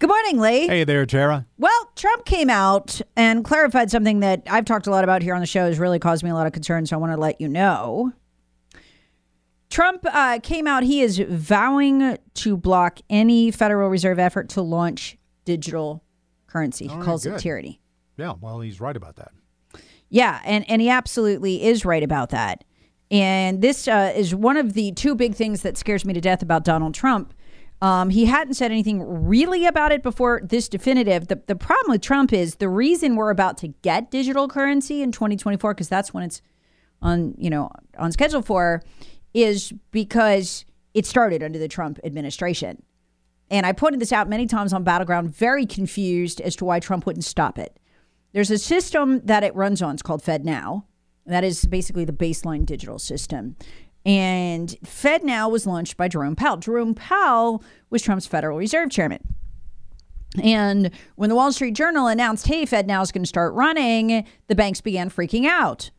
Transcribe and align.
Good 0.00 0.08
morning, 0.08 0.38
Lee. 0.40 0.66
Hey 0.66 0.84
there, 0.84 1.04
Tara. 1.04 1.44
Well, 1.58 1.92
Trump 1.94 2.24
came 2.24 2.48
out 2.48 3.02
and 3.16 3.44
clarified 3.44 3.90
something 3.90 4.20
that 4.20 4.42
I've 4.48 4.64
talked 4.64 4.86
a 4.86 4.90
lot 4.90 5.04
about 5.04 5.20
here 5.20 5.34
on 5.34 5.40
the 5.40 5.46
show 5.46 5.66
has 5.66 5.78
really 5.78 5.98
caused 5.98 6.24
me 6.24 6.30
a 6.30 6.34
lot 6.34 6.46
of 6.46 6.54
concern, 6.54 6.86
so 6.86 6.96
I 6.96 6.98
want 6.98 7.12
to 7.12 7.18
let 7.18 7.38
you 7.38 7.48
know. 7.48 8.10
Trump 9.68 10.06
uh, 10.10 10.38
came 10.42 10.66
out, 10.66 10.84
he 10.84 11.02
is 11.02 11.18
vowing 11.28 12.16
to 12.32 12.56
block 12.56 13.00
any 13.10 13.50
Federal 13.50 13.90
Reserve 13.90 14.18
effort 14.18 14.48
to 14.48 14.62
launch 14.62 15.18
digital 15.44 16.02
currency. 16.46 16.86
He 16.86 16.94
right, 16.94 17.04
calls 17.04 17.26
it 17.26 17.38
tyranny. 17.38 17.82
Yeah, 18.16 18.32
well, 18.40 18.60
he's 18.60 18.80
right 18.80 18.96
about 18.96 19.16
that. 19.16 19.32
Yeah, 20.08 20.40
and, 20.46 20.68
and 20.70 20.80
he 20.80 20.88
absolutely 20.88 21.62
is 21.62 21.84
right 21.84 22.02
about 22.02 22.30
that. 22.30 22.64
And 23.10 23.60
this 23.60 23.86
uh, 23.86 24.14
is 24.16 24.34
one 24.34 24.56
of 24.56 24.72
the 24.72 24.92
two 24.92 25.14
big 25.14 25.34
things 25.34 25.60
that 25.60 25.76
scares 25.76 26.06
me 26.06 26.14
to 26.14 26.22
death 26.22 26.40
about 26.40 26.64
Donald 26.64 26.94
Trump. 26.94 27.34
Um, 27.82 28.10
he 28.10 28.26
hadn't 28.26 28.54
said 28.54 28.70
anything 28.70 29.02
really 29.02 29.64
about 29.64 29.90
it 29.90 30.02
before 30.02 30.42
this 30.44 30.68
definitive. 30.68 31.28
The, 31.28 31.40
the 31.46 31.56
problem 31.56 31.92
with 31.92 32.02
Trump 32.02 32.32
is 32.32 32.56
the 32.56 32.68
reason 32.68 33.16
we're 33.16 33.30
about 33.30 33.56
to 33.58 33.68
get 33.68 34.10
digital 34.10 34.48
currency 34.48 35.02
in 35.02 35.12
2024, 35.12 35.74
because 35.74 35.88
that's 35.88 36.12
when 36.12 36.24
it's 36.24 36.42
on, 37.00 37.34
you 37.38 37.48
know, 37.48 37.70
on 37.98 38.12
schedule 38.12 38.42
for, 38.42 38.82
is 39.32 39.72
because 39.92 40.66
it 40.92 41.06
started 41.06 41.42
under 41.42 41.58
the 41.58 41.68
Trump 41.68 41.98
administration. 42.04 42.82
And 43.50 43.64
I 43.64 43.72
pointed 43.72 44.00
this 44.00 44.12
out 44.12 44.28
many 44.28 44.46
times 44.46 44.72
on 44.72 44.84
Battleground, 44.84 45.34
very 45.34 45.64
confused 45.64 46.40
as 46.40 46.54
to 46.56 46.64
why 46.64 46.80
Trump 46.80 47.06
wouldn't 47.06 47.24
stop 47.24 47.58
it. 47.58 47.78
There's 48.32 48.50
a 48.50 48.58
system 48.58 49.20
that 49.24 49.42
it 49.42 49.54
runs 49.56 49.82
on. 49.82 49.94
It's 49.94 50.02
called 50.02 50.22
FedNow. 50.22 50.84
That 51.26 51.44
is 51.44 51.64
basically 51.64 52.04
the 52.04 52.12
baseline 52.12 52.64
digital 52.64 52.98
system. 52.98 53.56
And 54.06 54.68
FedNow 54.84 55.50
was 55.50 55.66
launched 55.66 55.96
by 55.96 56.08
Jerome 56.08 56.34
Powell. 56.36 56.56
Jerome 56.56 56.94
Powell 56.94 57.62
was 57.90 58.02
Trump's 58.02 58.26
Federal 58.26 58.56
Reserve 58.56 58.90
Chairman. 58.90 59.20
And 60.42 60.90
when 61.16 61.28
the 61.28 61.34
Wall 61.34 61.52
Street 61.52 61.74
Journal 61.74 62.06
announced, 62.06 62.46
hey, 62.46 62.64
FedNow 62.64 63.02
is 63.02 63.10
going 63.12 63.24
to 63.24 63.28
start 63.28 63.52
running, 63.54 64.24
the 64.46 64.54
banks 64.54 64.80
began 64.80 65.10
freaking 65.10 65.44
out 65.46 65.90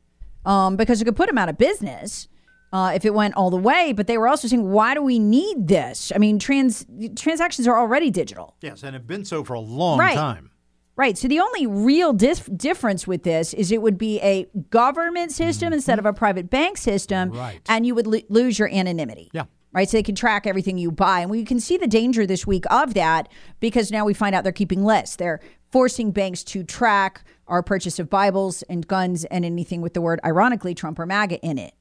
um, 0.45 0.77
because 0.77 1.01
it 1.01 1.05
could 1.05 1.15
put 1.17 1.27
them 1.27 1.37
out 1.37 1.49
of 1.49 1.57
business 1.57 2.27
uh, 2.71 2.93
if 2.95 3.03
it 3.03 3.13
went 3.13 3.35
all 3.35 3.49
the 3.49 3.57
way. 3.57 3.91
But 3.91 4.07
they 4.07 4.17
were 4.17 4.29
also 4.29 4.47
saying, 4.47 4.71
why 4.71 4.93
do 4.93 5.01
we 5.01 5.19
need 5.19 5.67
this? 5.67 6.11
I 6.15 6.17
mean, 6.17 6.39
trans 6.39 6.85
transactions 7.17 7.67
are 7.67 7.77
already 7.77 8.09
digital. 8.09 8.55
Yes, 8.61 8.83
and 8.83 8.93
have 8.93 9.05
been 9.05 9.25
so 9.25 9.43
for 9.43 9.53
a 9.55 9.59
long 9.59 9.99
Right. 9.99 10.15
time. 10.15 10.50
Right. 10.95 11.17
So 11.17 11.27
the 11.27 11.39
only 11.39 11.65
real 11.65 12.13
dif- 12.13 12.49
difference 12.55 13.07
with 13.07 13.23
this 13.23 13.53
is 13.53 13.71
it 13.71 13.81
would 13.81 13.97
be 13.97 14.19
a 14.21 14.47
government 14.69 15.31
system 15.31 15.67
mm-hmm. 15.67 15.75
instead 15.75 15.99
of 15.99 16.05
a 16.05 16.13
private 16.13 16.49
bank 16.49 16.77
system, 16.77 17.31
Right. 17.31 17.61
and 17.69 17.85
you 17.85 17.95
would 17.95 18.07
lo- 18.07 18.19
lose 18.29 18.59
your 18.59 18.69
anonymity. 18.69 19.29
Yeah. 19.33 19.45
Right. 19.73 19.89
So 19.89 19.97
they 19.97 20.03
can 20.03 20.15
track 20.15 20.45
everything 20.45 20.77
you 20.77 20.91
buy, 20.91 21.21
and 21.21 21.31
we 21.31 21.45
can 21.45 21.61
see 21.61 21.77
the 21.77 21.87
danger 21.87 22.25
this 22.25 22.45
week 22.45 22.65
of 22.69 22.93
that 22.95 23.29
because 23.61 23.89
now 23.89 24.03
we 24.03 24.13
find 24.13 24.35
out 24.35 24.43
they're 24.43 24.51
keeping 24.51 24.83
lists. 24.83 25.15
They're 25.15 25.39
forcing 25.71 26.11
banks 26.11 26.43
to 26.43 26.63
track 26.63 27.23
our 27.47 27.63
purchase 27.63 27.97
of 27.97 28.09
Bibles 28.09 28.63
and 28.63 28.85
guns 28.85 29.23
and 29.25 29.45
anything 29.45 29.81
with 29.81 29.93
the 29.93 30.01
word, 30.01 30.19
ironically, 30.25 30.75
Trump 30.75 30.99
or 30.99 31.05
MAGA 31.05 31.39
in 31.39 31.57
it. 31.57 31.73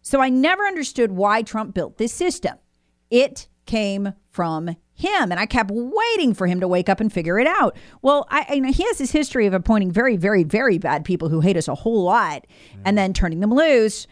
So 0.00 0.20
I 0.20 0.30
never 0.30 0.64
understood 0.64 1.12
why 1.12 1.42
Trump 1.42 1.74
built 1.74 1.98
this 1.98 2.12
system. 2.12 2.56
It 3.10 3.48
came 3.66 4.14
from 4.30 4.76
him, 4.94 5.30
and 5.30 5.40
I 5.40 5.46
kept 5.46 5.70
waiting 5.72 6.34
for 6.34 6.46
him 6.46 6.60
to 6.60 6.68
wake 6.68 6.88
up 6.88 7.00
and 7.00 7.12
figure 7.12 7.38
it 7.38 7.46
out. 7.46 7.76
Well, 8.02 8.26
I, 8.30 8.46
I 8.48 8.58
know 8.60 8.72
he 8.72 8.84
has 8.84 8.98
this 8.98 9.10
history 9.10 9.46
of 9.46 9.54
appointing 9.54 9.90
very, 9.90 10.16
very, 10.16 10.44
very 10.44 10.78
bad 10.78 11.04
people 11.04 11.28
who 11.28 11.40
hate 11.40 11.56
us 11.56 11.68
a 11.68 11.74
whole 11.74 12.04
lot, 12.04 12.46
and 12.84 12.96
then 12.96 13.12
turning 13.12 13.40
them 13.40 13.52
loose. 13.52 14.06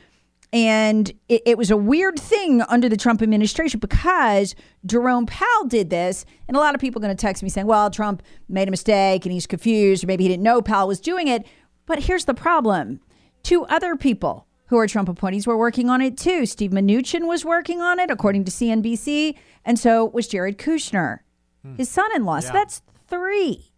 And 0.53 1.11
it, 1.29 1.43
it 1.47 1.59
was 1.59 1.71
a 1.71 1.77
weird 1.77 2.19
thing 2.19 2.61
under 2.63 2.89
the 2.89 2.97
Trump 2.97 3.23
administration 3.23 3.81
because 3.81 4.55
Jerome 4.85 5.25
Powell 5.25 5.65
did 5.67 5.89
this. 5.89 6.27
And 6.47 6.57
a 6.57 6.61
lot 6.61 6.75
of 6.75 6.81
people 6.81 7.01
are 7.01 7.07
going 7.07 7.17
to 7.17 7.21
text 7.21 7.43
me 7.43 7.49
saying, 7.49 7.67
well, 7.67 7.91
Trump 7.91 8.23
made 8.51 8.69
a 8.69 8.71
mistake 8.71 9.25
and 9.25 9.33
he's 9.33 9.47
confused, 9.47 10.05
or 10.05 10.09
maybe 10.09 10.25
he 10.25 10.29
didn't 10.29 10.43
know 10.43 10.61
Powell 10.61 10.89
was 10.89 11.01
doing 11.01 11.29
it. 11.29 11.47
But 11.87 12.01
here's 12.01 12.27
the 12.27 12.35
problem 12.35 13.01
two 13.43 13.65
other 13.65 13.97
people 13.97 14.47
who 14.73 14.79
are 14.79 14.87
Trump 14.87 15.11
appointees 15.11 15.47
were 15.47 15.59
working 15.59 15.91
on 15.91 16.01
it 16.01 16.17
too. 16.17 16.47
Steve 16.47 16.71
Mnuchin 16.71 17.27
was 17.29 17.45
working 17.45 17.83
on 17.83 17.99
it, 17.99 18.11
according 18.11 18.43
to 18.45 18.51
CNBC. 18.51 19.37
And 19.67 19.79
so 19.79 20.07
was 20.07 20.27
Jared 20.27 20.57
Kushner, 20.57 21.19
hmm. 21.63 21.75
his 21.75 21.91
son 21.91 22.11
in 22.17 22.25
law. 22.25 22.41
So 22.41 22.55
that's 22.55 22.81
three. 23.07 23.71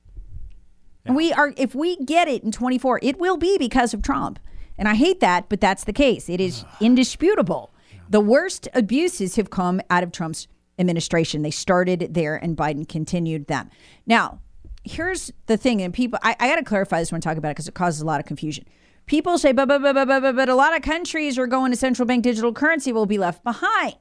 And 1.04 1.16
we 1.16 1.32
are, 1.32 1.52
if 1.56 1.74
we 1.74 1.96
get 1.96 2.28
it 2.28 2.44
in 2.44 2.52
24, 2.52 3.00
it 3.02 3.18
will 3.18 3.36
be 3.36 3.58
because 3.58 3.92
of 3.92 4.02
Trump. 4.02 4.38
And 4.78 4.86
I 4.86 4.94
hate 4.94 5.18
that, 5.18 5.48
but 5.48 5.60
that's 5.60 5.82
the 5.82 5.92
case. 5.92 6.28
It 6.28 6.40
is 6.40 6.64
indisputable. 6.80 7.74
The 8.08 8.20
worst 8.20 8.68
abuses 8.72 9.34
have 9.34 9.50
come 9.50 9.80
out 9.90 10.04
of 10.04 10.12
Trump's 10.12 10.46
administration. 10.78 11.42
They 11.42 11.50
started 11.50 12.14
there, 12.14 12.36
and 12.36 12.56
Biden 12.56 12.88
continued 12.88 13.48
them. 13.48 13.68
Now, 14.06 14.38
here's 14.84 15.32
the 15.46 15.56
thing, 15.56 15.82
and 15.82 15.92
people, 15.92 16.20
I, 16.22 16.36
I 16.38 16.46
got 16.46 16.56
to 16.56 16.62
clarify 16.62 17.00
this 17.00 17.10
when 17.10 17.18
I 17.18 17.20
talk 17.20 17.36
about 17.36 17.48
it 17.48 17.56
because 17.56 17.66
it 17.66 17.74
causes 17.74 18.00
a 18.00 18.06
lot 18.06 18.20
of 18.20 18.26
confusion. 18.26 18.64
People 19.06 19.36
say, 19.38 19.52
but, 19.52 19.68
but, 19.68 19.82
but, 19.82 19.94
but, 19.94 20.20
but, 20.20 20.36
but 20.36 20.48
a 20.48 20.54
lot 20.54 20.74
of 20.74 20.82
countries 20.82 21.38
are 21.38 21.46
going 21.46 21.70
to 21.70 21.76
central 21.76 22.06
bank 22.06 22.22
digital 22.22 22.52
currency 22.52 22.92
will 22.92 23.06
be 23.06 23.18
left 23.18 23.44
behind. 23.44 23.96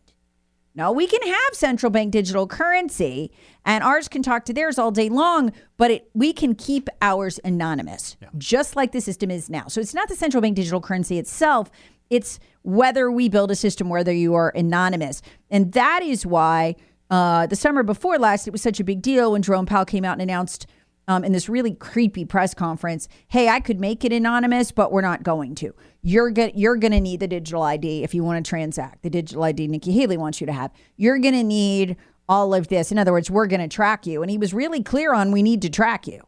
No, 0.75 0.91
we 0.91 1.05
can 1.05 1.21
have 1.21 1.53
central 1.53 1.91
bank 1.91 2.11
digital 2.11 2.47
currency, 2.47 3.31
and 3.63 3.83
ours 3.83 4.07
can 4.07 4.23
talk 4.23 4.43
to 4.45 4.53
theirs 4.53 4.79
all 4.79 4.89
day 4.89 5.07
long, 5.07 5.51
but 5.77 5.91
it, 5.91 6.09
we 6.15 6.33
can 6.33 6.55
keep 6.55 6.89
ours 6.99 7.39
anonymous, 7.43 8.17
just 8.39 8.75
like 8.75 8.91
the 8.91 9.01
system 9.01 9.29
is 9.29 9.51
now. 9.51 9.67
So 9.67 9.81
it's 9.81 9.93
not 9.93 10.09
the 10.09 10.15
central 10.15 10.41
bank 10.41 10.55
digital 10.55 10.81
currency 10.81 11.19
itself, 11.19 11.69
it's 12.09 12.39
whether 12.63 13.11
we 13.11 13.29
build 13.29 13.51
a 13.51 13.55
system 13.55 13.89
whether 13.89 14.11
you 14.11 14.33
are 14.33 14.49
anonymous. 14.55 15.21
And 15.51 15.73
that 15.73 16.01
is 16.01 16.25
why 16.25 16.75
uh, 17.09 17.45
the 17.45 17.55
summer 17.55 17.83
before 17.83 18.17
last, 18.17 18.47
it 18.47 18.51
was 18.51 18.61
such 18.61 18.79
a 18.79 18.83
big 18.83 19.01
deal 19.01 19.33
when 19.33 19.41
Jerome 19.41 19.65
Powell 19.65 19.85
came 19.85 20.05
out 20.05 20.13
and 20.13 20.21
announced 20.21 20.65
um, 21.07 21.23
in 21.23 21.31
this 21.31 21.49
really 21.49 21.73
creepy 21.73 22.25
press 22.25 22.53
conference, 22.53 23.07
"Hey, 23.27 23.49
I 23.49 23.59
could 23.59 23.79
make 23.79 24.05
it 24.05 24.13
anonymous, 24.13 24.71
but 24.71 24.91
we're 24.91 25.01
not 25.01 25.23
going 25.23 25.55
to. 25.55 25.73
You're 26.01 26.31
go- 26.31 26.51
you're 26.53 26.77
going 26.77 26.91
to 26.91 27.01
need 27.01 27.19
the 27.19 27.27
digital 27.27 27.63
ID 27.63 28.03
if 28.03 28.13
you 28.13 28.23
want 28.23 28.43
to 28.43 28.49
transact. 28.49 29.03
The 29.03 29.09
digital 29.09 29.43
ID 29.43 29.67
Nikki 29.67 29.91
Haley 29.91 30.17
wants 30.17 30.39
you 30.39 30.47
to 30.47 30.53
have. 30.53 30.71
You're 30.95 31.19
going 31.19 31.33
to 31.33 31.43
need 31.43 31.97
all 32.29 32.53
of 32.53 32.69
this. 32.69 32.91
In 32.91 32.97
other 32.97 33.11
words, 33.11 33.29
we're 33.29 33.47
going 33.47 33.61
to 33.61 33.67
track 33.67 34.05
you." 34.05 34.21
And 34.21 34.31
he 34.31 34.37
was 34.37 34.53
really 34.53 34.81
clear 34.83 35.13
on 35.13 35.31
we 35.31 35.43
need 35.43 35.61
to 35.63 35.69
track 35.69 36.07
you. 36.07 36.21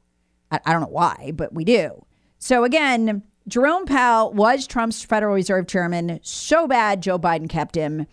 I, 0.51 0.59
I 0.65 0.71
don't 0.71 0.81
know 0.81 0.87
why, 0.87 1.31
but 1.35 1.53
we 1.53 1.63
do. 1.63 2.05
So 2.37 2.63
again, 2.63 3.23
Jerome 3.47 3.85
Powell 3.85 4.33
was 4.33 4.65
Trump's 4.65 5.03
Federal 5.03 5.35
Reserve 5.35 5.67
chairman. 5.67 6.19
So 6.23 6.67
bad, 6.67 7.01
Joe 7.01 7.19
Biden 7.19 7.47
kept 7.47 7.75
him. 7.75 8.07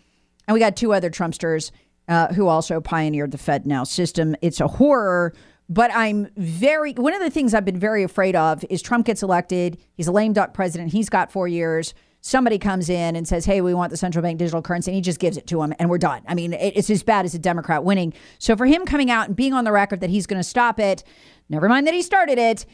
And 0.46 0.54
we 0.54 0.60
got 0.60 0.76
two 0.76 0.92
other 0.92 1.10
Trumpsters 1.10 1.70
uh, 2.08 2.28
who 2.34 2.48
also 2.48 2.80
pioneered 2.80 3.30
the 3.30 3.38
FedNow 3.38 3.86
system. 3.86 4.36
It's 4.42 4.60
a 4.60 4.66
horror, 4.66 5.34
but 5.72 5.90
I'm 5.94 6.28
very, 6.36 6.92
one 6.92 7.14
of 7.14 7.20
the 7.20 7.30
things 7.30 7.54
I've 7.54 7.64
been 7.64 7.78
very 7.78 8.02
afraid 8.02 8.36
of 8.36 8.62
is 8.68 8.82
Trump 8.82 9.06
gets 9.06 9.22
elected. 9.22 9.78
He's 9.94 10.06
a 10.06 10.12
lame 10.12 10.34
duck 10.34 10.52
president. 10.52 10.92
He's 10.92 11.08
got 11.08 11.32
four 11.32 11.48
years. 11.48 11.94
Somebody 12.20 12.58
comes 12.58 12.90
in 12.90 13.16
and 13.16 13.26
says, 13.26 13.46
hey, 13.46 13.62
we 13.62 13.72
want 13.72 13.90
the 13.90 13.96
central 13.96 14.22
bank 14.22 14.38
digital 14.38 14.60
currency, 14.60 14.90
and 14.90 14.96
he 14.96 15.00
just 15.00 15.18
gives 15.18 15.38
it 15.38 15.46
to 15.46 15.62
him, 15.62 15.72
and 15.78 15.88
we're 15.88 15.96
done. 15.96 16.22
I 16.28 16.34
mean, 16.34 16.52
it's 16.52 16.90
as 16.90 17.02
bad 17.02 17.24
as 17.24 17.34
a 17.34 17.38
Democrat 17.38 17.84
winning. 17.84 18.12
So 18.38 18.54
for 18.54 18.66
him 18.66 18.84
coming 18.84 19.10
out 19.10 19.28
and 19.28 19.34
being 19.34 19.54
on 19.54 19.64
the 19.64 19.72
record 19.72 20.00
that 20.00 20.10
he's 20.10 20.26
going 20.26 20.38
to 20.38 20.48
stop 20.48 20.78
it, 20.78 21.04
never 21.48 21.70
mind 21.70 21.86
that 21.86 21.94
he 21.94 22.02
started 22.02 22.38
it, 22.38 22.66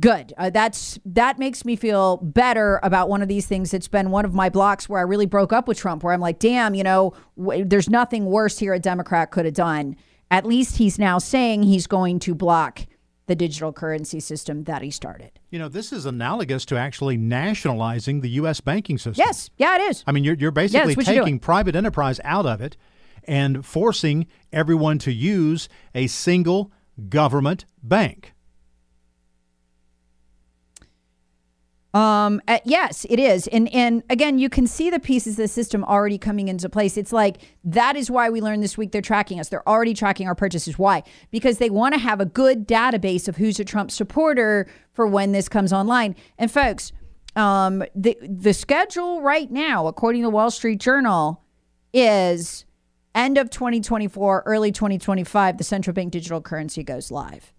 good 0.00 0.32
uh, 0.38 0.50
that's 0.50 0.98
that 1.04 1.38
makes 1.38 1.64
me 1.64 1.76
feel 1.76 2.16
better 2.16 2.80
about 2.82 3.08
one 3.08 3.22
of 3.22 3.28
these 3.28 3.46
things 3.46 3.72
it's 3.72 3.86
been 3.86 4.10
one 4.10 4.24
of 4.24 4.34
my 4.34 4.48
blocks 4.48 4.88
where 4.88 4.98
i 4.98 5.02
really 5.02 5.24
broke 5.24 5.52
up 5.52 5.68
with 5.68 5.78
trump 5.78 6.02
where 6.02 6.12
i'm 6.12 6.20
like 6.20 6.40
damn 6.40 6.74
you 6.74 6.82
know 6.82 7.12
w- 7.38 7.64
there's 7.64 7.88
nothing 7.88 8.24
worse 8.24 8.58
here 8.58 8.74
a 8.74 8.78
democrat 8.80 9.30
could 9.30 9.44
have 9.44 9.54
done 9.54 9.94
at 10.30 10.44
least 10.44 10.76
he's 10.78 10.98
now 10.98 11.18
saying 11.18 11.62
he's 11.62 11.86
going 11.86 12.18
to 12.20 12.34
block 12.34 12.86
the 13.26 13.34
digital 13.34 13.72
currency 13.72 14.20
system 14.20 14.64
that 14.64 14.82
he 14.82 14.90
started 14.90 15.30
You 15.50 15.58
know, 15.58 15.68
this 15.68 15.92
is 15.92 16.04
analogous 16.04 16.64
to 16.66 16.76
actually 16.76 17.16
nationalizing 17.16 18.20
the 18.20 18.28
U.S. 18.30 18.60
banking 18.60 18.98
system. 18.98 19.24
yes 19.24 19.50
yeah 19.56 19.76
it 19.76 19.82
is 19.82 20.04
I 20.06 20.12
mean, 20.12 20.24
you're, 20.24 20.34
you're 20.34 20.50
basically 20.50 20.94
you're 20.94 21.04
taking 21.04 21.38
private 21.38 21.74
enterprise 21.74 22.20
out 22.24 22.44
of 22.46 22.60
it 22.60 22.76
and 23.26 23.64
forcing 23.64 24.26
everyone 24.52 24.98
to 24.98 25.12
use 25.12 25.68
a 25.94 26.06
single 26.06 26.70
government 27.08 27.64
bank. 27.82 28.33
Um, 31.94 32.42
uh, 32.48 32.58
yes, 32.64 33.06
it 33.08 33.20
is. 33.20 33.46
And 33.46 33.72
and 33.72 34.02
again, 34.10 34.38
you 34.40 34.48
can 34.50 34.66
see 34.66 34.90
the 34.90 34.98
pieces 34.98 35.34
of 35.34 35.44
the 35.44 35.48
system 35.48 35.84
already 35.84 36.18
coming 36.18 36.48
into 36.48 36.68
place. 36.68 36.96
It's 36.96 37.12
like 37.12 37.36
that 37.62 37.94
is 37.94 38.10
why 38.10 38.30
we 38.30 38.40
learned 38.40 38.64
this 38.64 38.76
week 38.76 38.90
they're 38.90 39.00
tracking 39.00 39.38
us. 39.38 39.48
They're 39.48 39.66
already 39.68 39.94
tracking 39.94 40.26
our 40.26 40.34
purchases. 40.34 40.76
Why? 40.76 41.04
Because 41.30 41.58
they 41.58 41.70
want 41.70 41.94
to 41.94 42.00
have 42.00 42.20
a 42.20 42.26
good 42.26 42.66
database 42.66 43.28
of 43.28 43.36
who's 43.36 43.60
a 43.60 43.64
Trump 43.64 43.92
supporter 43.92 44.66
for 44.92 45.06
when 45.06 45.30
this 45.30 45.48
comes 45.48 45.72
online. 45.72 46.16
And 46.36 46.50
folks, 46.50 46.90
um, 47.36 47.84
the 47.94 48.18
the 48.20 48.52
schedule 48.52 49.22
right 49.22 49.50
now, 49.50 49.86
according 49.86 50.22
to 50.22 50.26
the 50.26 50.30
Wall 50.30 50.50
Street 50.50 50.80
Journal, 50.80 51.44
is 51.92 52.64
end 53.14 53.38
of 53.38 53.50
2024, 53.50 54.42
early 54.46 54.72
2025. 54.72 55.58
The 55.58 55.64
central 55.64 55.94
bank 55.94 56.10
digital 56.10 56.40
currency 56.40 56.82
goes 56.82 57.12
live. 57.12 57.52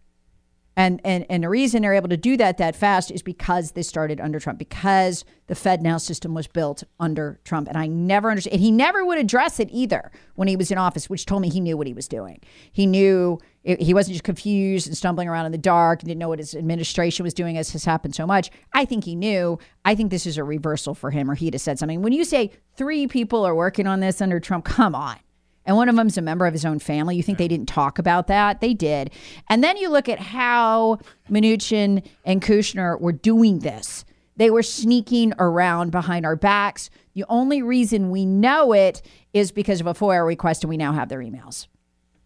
And, 0.77 0.99
and 1.05 1.25
and 1.29 1.43
the 1.43 1.49
reason 1.49 1.81
they're 1.81 1.93
able 1.93 2.09
to 2.09 2.17
do 2.17 2.35
that 2.37 2.57
that 2.57 2.75
fast 2.75 3.09
is 3.09 3.21
because 3.21 3.71
this 3.71 3.87
started 3.87 4.19
under 4.19 4.39
Trump, 4.39 4.59
because 4.59 5.23
the 5.47 5.53
FedNow 5.53 6.01
system 6.01 6.33
was 6.33 6.47
built 6.47 6.83
under 6.99 7.39
Trump. 7.45 7.69
And 7.69 7.77
I 7.77 7.87
never 7.87 8.29
understood. 8.29 8.53
And 8.53 8.61
he 8.61 8.71
never 8.71 9.05
would 9.05 9.17
address 9.17 9.59
it 9.59 9.69
either 9.71 10.11
when 10.35 10.47
he 10.47 10.55
was 10.55 10.71
in 10.71 10.77
office, 10.77 11.09
which 11.09 11.25
told 11.25 11.41
me 11.41 11.49
he 11.49 11.61
knew 11.61 11.77
what 11.77 11.87
he 11.87 11.93
was 11.93 12.07
doing. 12.07 12.41
He 12.71 12.85
knew 12.85 13.39
it, 13.63 13.81
he 13.81 13.93
wasn't 13.93 14.13
just 14.15 14.25
confused 14.25 14.87
and 14.87 14.97
stumbling 14.97 15.29
around 15.29 15.45
in 15.45 15.53
the 15.53 15.57
dark 15.57 16.01
and 16.01 16.09
didn't 16.09 16.19
know 16.19 16.29
what 16.29 16.39
his 16.39 16.53
administration 16.53 17.23
was 17.23 17.33
doing, 17.33 17.57
as 17.57 17.71
has 17.71 17.85
happened 17.85 18.15
so 18.15 18.27
much. 18.27 18.51
I 18.73 18.83
think 18.83 19.05
he 19.05 19.15
knew. 19.15 19.57
I 19.85 19.95
think 19.95 20.11
this 20.11 20.25
is 20.25 20.37
a 20.37 20.43
reversal 20.43 20.93
for 20.93 21.11
him, 21.11 21.31
or 21.31 21.35
he'd 21.35 21.53
have 21.53 21.61
said 21.61 21.79
something. 21.79 22.01
When 22.01 22.11
you 22.13 22.25
say 22.25 22.51
three 22.75 23.07
people 23.07 23.45
are 23.45 23.55
working 23.55 23.87
on 23.87 24.01
this 24.01 24.21
under 24.21 24.41
Trump, 24.41 24.65
come 24.65 24.93
on 24.93 25.17
and 25.65 25.75
one 25.75 25.89
of 25.89 25.95
them's 25.95 26.17
a 26.17 26.21
member 26.21 26.45
of 26.45 26.53
his 26.53 26.65
own 26.65 26.79
family. 26.79 27.15
You 27.15 27.23
think 27.23 27.37
they 27.37 27.47
didn't 27.47 27.67
talk 27.67 27.97
about 27.99 28.27
that? 28.27 28.61
They 28.61 28.73
did. 28.73 29.11
And 29.49 29.63
then 29.63 29.77
you 29.77 29.89
look 29.89 30.07
at 30.07 30.19
how 30.19 30.99
Mnuchin 31.29 32.05
and 32.23 32.41
Kushner 32.41 32.99
were 32.99 33.11
doing 33.11 33.59
this. 33.59 34.05
They 34.37 34.49
were 34.49 34.63
sneaking 34.63 35.33
around 35.39 35.91
behind 35.91 36.25
our 36.25 36.35
backs. 36.35 36.89
The 37.13 37.25
only 37.29 37.61
reason 37.61 38.09
we 38.09 38.25
know 38.25 38.73
it 38.73 39.01
is 39.33 39.51
because 39.51 39.79
of 39.79 39.87
a 39.87 39.93
FOIA 39.93 40.25
request, 40.25 40.63
and 40.63 40.69
we 40.69 40.77
now 40.77 40.93
have 40.93 41.09
their 41.09 41.19
emails. 41.19 41.67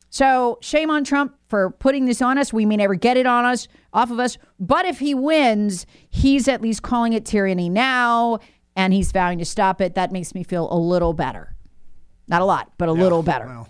So 0.09 0.57
shame 0.61 0.89
on 0.89 1.03
Trump 1.03 1.35
for 1.47 1.69
putting 1.69 2.05
this 2.05 2.21
on 2.21 2.39
us. 2.39 2.51
We 2.51 2.65
may 2.65 2.77
never 2.77 2.95
get 2.95 3.15
it 3.15 3.27
on 3.27 3.45
us, 3.45 3.67
off 3.93 4.09
of 4.09 4.19
us. 4.19 4.39
But 4.59 4.85
if 4.85 4.99
he 4.99 5.13
wins, 5.13 5.85
he's 6.09 6.47
at 6.47 6.61
least 6.61 6.81
calling 6.81 7.13
it 7.13 7.25
tyranny 7.25 7.69
now, 7.69 8.39
and 8.75 8.91
he's 8.91 9.11
vowing 9.11 9.37
to 9.37 9.45
stop 9.45 9.79
it. 9.79 9.93
That 9.93 10.11
makes 10.11 10.33
me 10.33 10.43
feel 10.43 10.67
a 10.71 10.77
little 10.77 11.13
better. 11.13 11.55
Not 12.29 12.41
a 12.41 12.45
lot, 12.45 12.71
but 12.77 12.87
a 12.87 12.93
yeah, 12.93 13.01
little 13.01 13.23
better. 13.23 13.47
Well. 13.47 13.69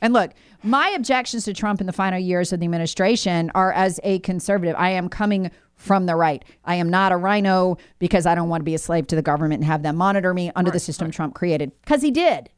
And 0.00 0.12
look, 0.12 0.30
my 0.62 0.90
objections 0.90 1.44
to 1.44 1.54
Trump 1.54 1.80
in 1.80 1.86
the 1.86 1.92
final 1.92 2.18
years 2.18 2.52
of 2.52 2.60
the 2.60 2.66
administration 2.66 3.50
are 3.54 3.72
as 3.72 3.98
a 4.04 4.20
conservative. 4.20 4.76
I 4.78 4.90
am 4.90 5.08
coming 5.08 5.50
from 5.74 6.06
the 6.06 6.14
right. 6.14 6.44
I 6.64 6.74
am 6.76 6.90
not 6.90 7.12
a 7.12 7.16
RINO 7.16 7.78
because 7.98 8.26
I 8.26 8.34
don't 8.34 8.48
want 8.48 8.60
to 8.60 8.64
be 8.64 8.74
a 8.74 8.78
slave 8.78 9.06
to 9.08 9.16
the 9.16 9.22
government 9.22 9.60
and 9.60 9.64
have 9.64 9.82
them 9.82 9.96
monitor 9.96 10.34
me 10.34 10.52
under 10.54 10.70
right, 10.70 10.74
the 10.74 10.80
system 10.80 11.06
right. 11.06 11.14
Trump 11.14 11.34
created. 11.34 11.72
Because 11.82 12.02
he 12.02 12.10
did. 12.10 12.50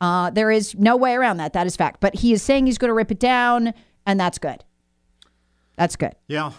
Uh, 0.00 0.30
there 0.30 0.50
is 0.50 0.76
no 0.76 0.96
way 0.96 1.14
around 1.14 1.38
that. 1.38 1.52
That 1.52 1.66
is 1.66 1.76
fact. 1.76 2.00
But 2.00 2.14
he 2.14 2.32
is 2.32 2.42
saying 2.42 2.66
he's 2.66 2.78
going 2.78 2.88
to 2.88 2.94
rip 2.94 3.10
it 3.10 3.18
down, 3.18 3.74
and 4.06 4.18
that's 4.18 4.38
good. 4.38 4.64
That's 5.76 5.96
good. 5.96 6.14
Yeah. 6.28 6.52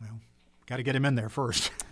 Well, 0.00 0.20
got 0.66 0.76
to 0.76 0.82
get 0.82 0.96
him 0.96 1.04
in 1.04 1.14
there 1.14 1.28
first. 1.28 1.70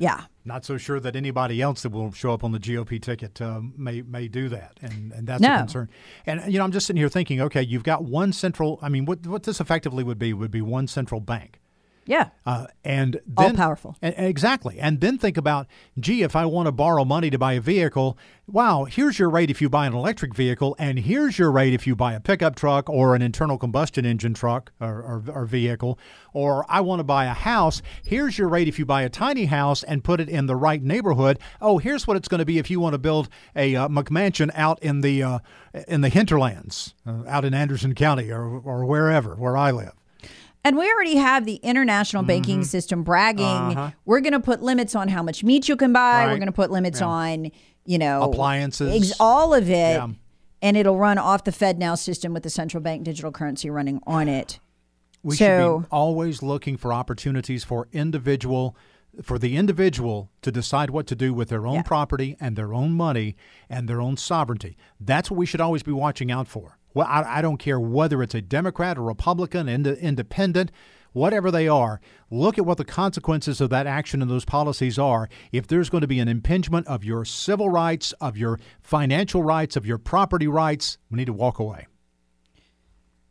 Yeah. 0.00 0.22
Not 0.46 0.64
so 0.64 0.78
sure 0.78 0.98
that 0.98 1.14
anybody 1.14 1.60
else 1.60 1.82
that 1.82 1.90
will 1.90 2.10
show 2.10 2.32
up 2.32 2.42
on 2.42 2.52
the 2.52 2.58
GOP 2.58 3.00
ticket 3.00 3.40
uh, 3.40 3.60
may 3.76 4.00
may 4.00 4.26
do 4.26 4.48
that, 4.48 4.78
and 4.80 5.12
and 5.12 5.26
that's 5.26 5.42
no. 5.42 5.54
a 5.54 5.58
concern. 5.58 5.90
And 6.24 6.50
you 6.50 6.58
know, 6.58 6.64
I'm 6.64 6.72
just 6.72 6.86
sitting 6.86 6.98
here 6.98 7.10
thinking, 7.10 7.42
okay, 7.42 7.62
you've 7.62 7.84
got 7.84 8.02
one 8.02 8.32
central. 8.32 8.78
I 8.80 8.88
mean, 8.88 9.04
what 9.04 9.26
what 9.26 9.42
this 9.42 9.60
effectively 9.60 10.02
would 10.02 10.18
be 10.18 10.32
would 10.32 10.50
be 10.50 10.62
one 10.62 10.88
central 10.88 11.20
bank. 11.20 11.59
Yeah. 12.10 12.30
Uh, 12.44 12.66
and 12.82 13.20
then, 13.24 13.50
all 13.50 13.54
powerful. 13.54 13.96
And, 14.02 14.16
exactly. 14.18 14.80
And 14.80 15.00
then 15.00 15.16
think 15.16 15.36
about, 15.36 15.68
gee, 16.00 16.22
if 16.22 16.34
I 16.34 16.44
want 16.44 16.66
to 16.66 16.72
borrow 16.72 17.04
money 17.04 17.30
to 17.30 17.38
buy 17.38 17.52
a 17.52 17.60
vehicle, 17.60 18.18
wow, 18.48 18.82
here's 18.82 19.20
your 19.20 19.30
rate 19.30 19.48
if 19.48 19.62
you 19.62 19.68
buy 19.68 19.86
an 19.86 19.94
electric 19.94 20.34
vehicle, 20.34 20.74
and 20.76 20.98
here's 20.98 21.38
your 21.38 21.52
rate 21.52 21.72
if 21.72 21.86
you 21.86 21.94
buy 21.94 22.14
a 22.14 22.18
pickup 22.18 22.56
truck 22.56 22.90
or 22.90 23.14
an 23.14 23.22
internal 23.22 23.56
combustion 23.56 24.04
engine 24.04 24.34
truck 24.34 24.72
or, 24.80 24.88
or, 24.88 25.24
or 25.32 25.46
vehicle. 25.46 26.00
Or 26.32 26.66
I 26.68 26.80
want 26.80 26.98
to 26.98 27.04
buy 27.04 27.26
a 27.26 27.32
house. 27.32 27.80
Here's 28.04 28.36
your 28.36 28.48
rate 28.48 28.66
if 28.66 28.76
you 28.76 28.84
buy 28.84 29.02
a 29.02 29.08
tiny 29.08 29.44
house 29.44 29.84
and 29.84 30.02
put 30.02 30.18
it 30.18 30.28
in 30.28 30.46
the 30.46 30.56
right 30.56 30.82
neighborhood. 30.82 31.38
Oh, 31.60 31.78
here's 31.78 32.08
what 32.08 32.16
it's 32.16 32.26
going 32.26 32.40
to 32.40 32.44
be 32.44 32.58
if 32.58 32.72
you 32.72 32.80
want 32.80 32.94
to 32.94 32.98
build 32.98 33.28
a 33.54 33.76
uh, 33.76 33.86
McMansion 33.86 34.50
out 34.56 34.82
in 34.82 35.02
the 35.02 35.22
uh, 35.22 35.38
in 35.86 36.00
the 36.00 36.08
hinterlands, 36.08 36.96
uh, 37.06 37.22
out 37.28 37.44
in 37.44 37.54
Anderson 37.54 37.94
County 37.94 38.32
or, 38.32 38.42
or 38.42 38.84
wherever 38.84 39.36
where 39.36 39.56
I 39.56 39.70
live. 39.70 39.99
And 40.62 40.76
we 40.76 40.90
already 40.92 41.16
have 41.16 41.46
the 41.46 41.56
international 41.56 42.22
banking 42.22 42.58
mm-hmm. 42.58 42.64
system 42.64 43.02
bragging. 43.02 43.46
Uh-huh. 43.46 43.90
We're 44.04 44.20
going 44.20 44.34
to 44.34 44.40
put 44.40 44.62
limits 44.62 44.94
on 44.94 45.08
how 45.08 45.22
much 45.22 45.42
meat 45.42 45.68
you 45.68 45.76
can 45.76 45.92
buy. 45.92 46.24
Right. 46.24 46.32
We're 46.32 46.38
going 46.38 46.46
to 46.46 46.52
put 46.52 46.70
limits 46.70 47.00
yeah. 47.00 47.06
on, 47.06 47.50
you 47.86 47.98
know, 47.98 48.22
appliances, 48.22 49.10
ex- 49.10 49.20
all 49.20 49.54
of 49.54 49.70
it. 49.70 49.72
Yeah. 49.72 50.08
And 50.62 50.76
it'll 50.76 50.98
run 50.98 51.16
off 51.16 51.44
the 51.44 51.50
FedNow 51.52 51.98
system 51.98 52.34
with 52.34 52.42
the 52.42 52.50
central 52.50 52.82
bank 52.82 53.04
digital 53.04 53.32
currency 53.32 53.70
running 53.70 54.00
on 54.06 54.28
it. 54.28 54.60
We 55.22 55.36
so, 55.36 55.44
should 55.44 55.82
be 55.82 55.88
always 55.90 56.42
looking 56.42 56.76
for 56.76 56.92
opportunities 56.92 57.64
for 57.64 57.88
individual 57.92 58.76
for 59.22 59.38
the 59.38 59.56
individual 59.56 60.30
to 60.42 60.52
decide 60.52 60.90
what 60.90 61.06
to 61.08 61.16
do 61.16 61.34
with 61.34 61.48
their 61.48 61.66
own 61.66 61.76
yeah. 61.76 61.82
property 61.82 62.36
and 62.40 62.54
their 62.56 62.72
own 62.72 62.92
money 62.92 63.36
and 63.68 63.88
their 63.88 64.00
own 64.00 64.16
sovereignty. 64.16 64.76
That's 65.00 65.30
what 65.30 65.36
we 65.36 65.46
should 65.46 65.60
always 65.60 65.82
be 65.82 65.92
watching 65.92 66.30
out 66.30 66.46
for. 66.46 66.78
Well, 66.94 67.06
I, 67.08 67.38
I 67.38 67.42
don't 67.42 67.58
care 67.58 67.78
whether 67.78 68.22
it's 68.22 68.34
a 68.34 68.42
Democrat 68.42 68.98
or 68.98 69.02
Republican, 69.02 69.68
ind- 69.68 69.86
independent, 69.86 70.72
whatever 71.12 71.50
they 71.50 71.68
are. 71.68 72.00
Look 72.30 72.58
at 72.58 72.66
what 72.66 72.78
the 72.78 72.84
consequences 72.84 73.60
of 73.60 73.70
that 73.70 73.86
action 73.86 74.22
and 74.22 74.30
those 74.30 74.44
policies 74.44 74.98
are. 74.98 75.28
If 75.52 75.66
there's 75.66 75.90
going 75.90 76.02
to 76.02 76.08
be 76.08 76.20
an 76.20 76.28
impingement 76.28 76.86
of 76.86 77.04
your 77.04 77.24
civil 77.24 77.68
rights, 77.68 78.12
of 78.20 78.36
your 78.36 78.58
financial 78.82 79.42
rights, 79.42 79.76
of 79.76 79.86
your 79.86 79.98
property 79.98 80.46
rights, 80.46 80.98
we 81.10 81.16
need 81.16 81.26
to 81.26 81.32
walk 81.32 81.58
away. 81.58 81.86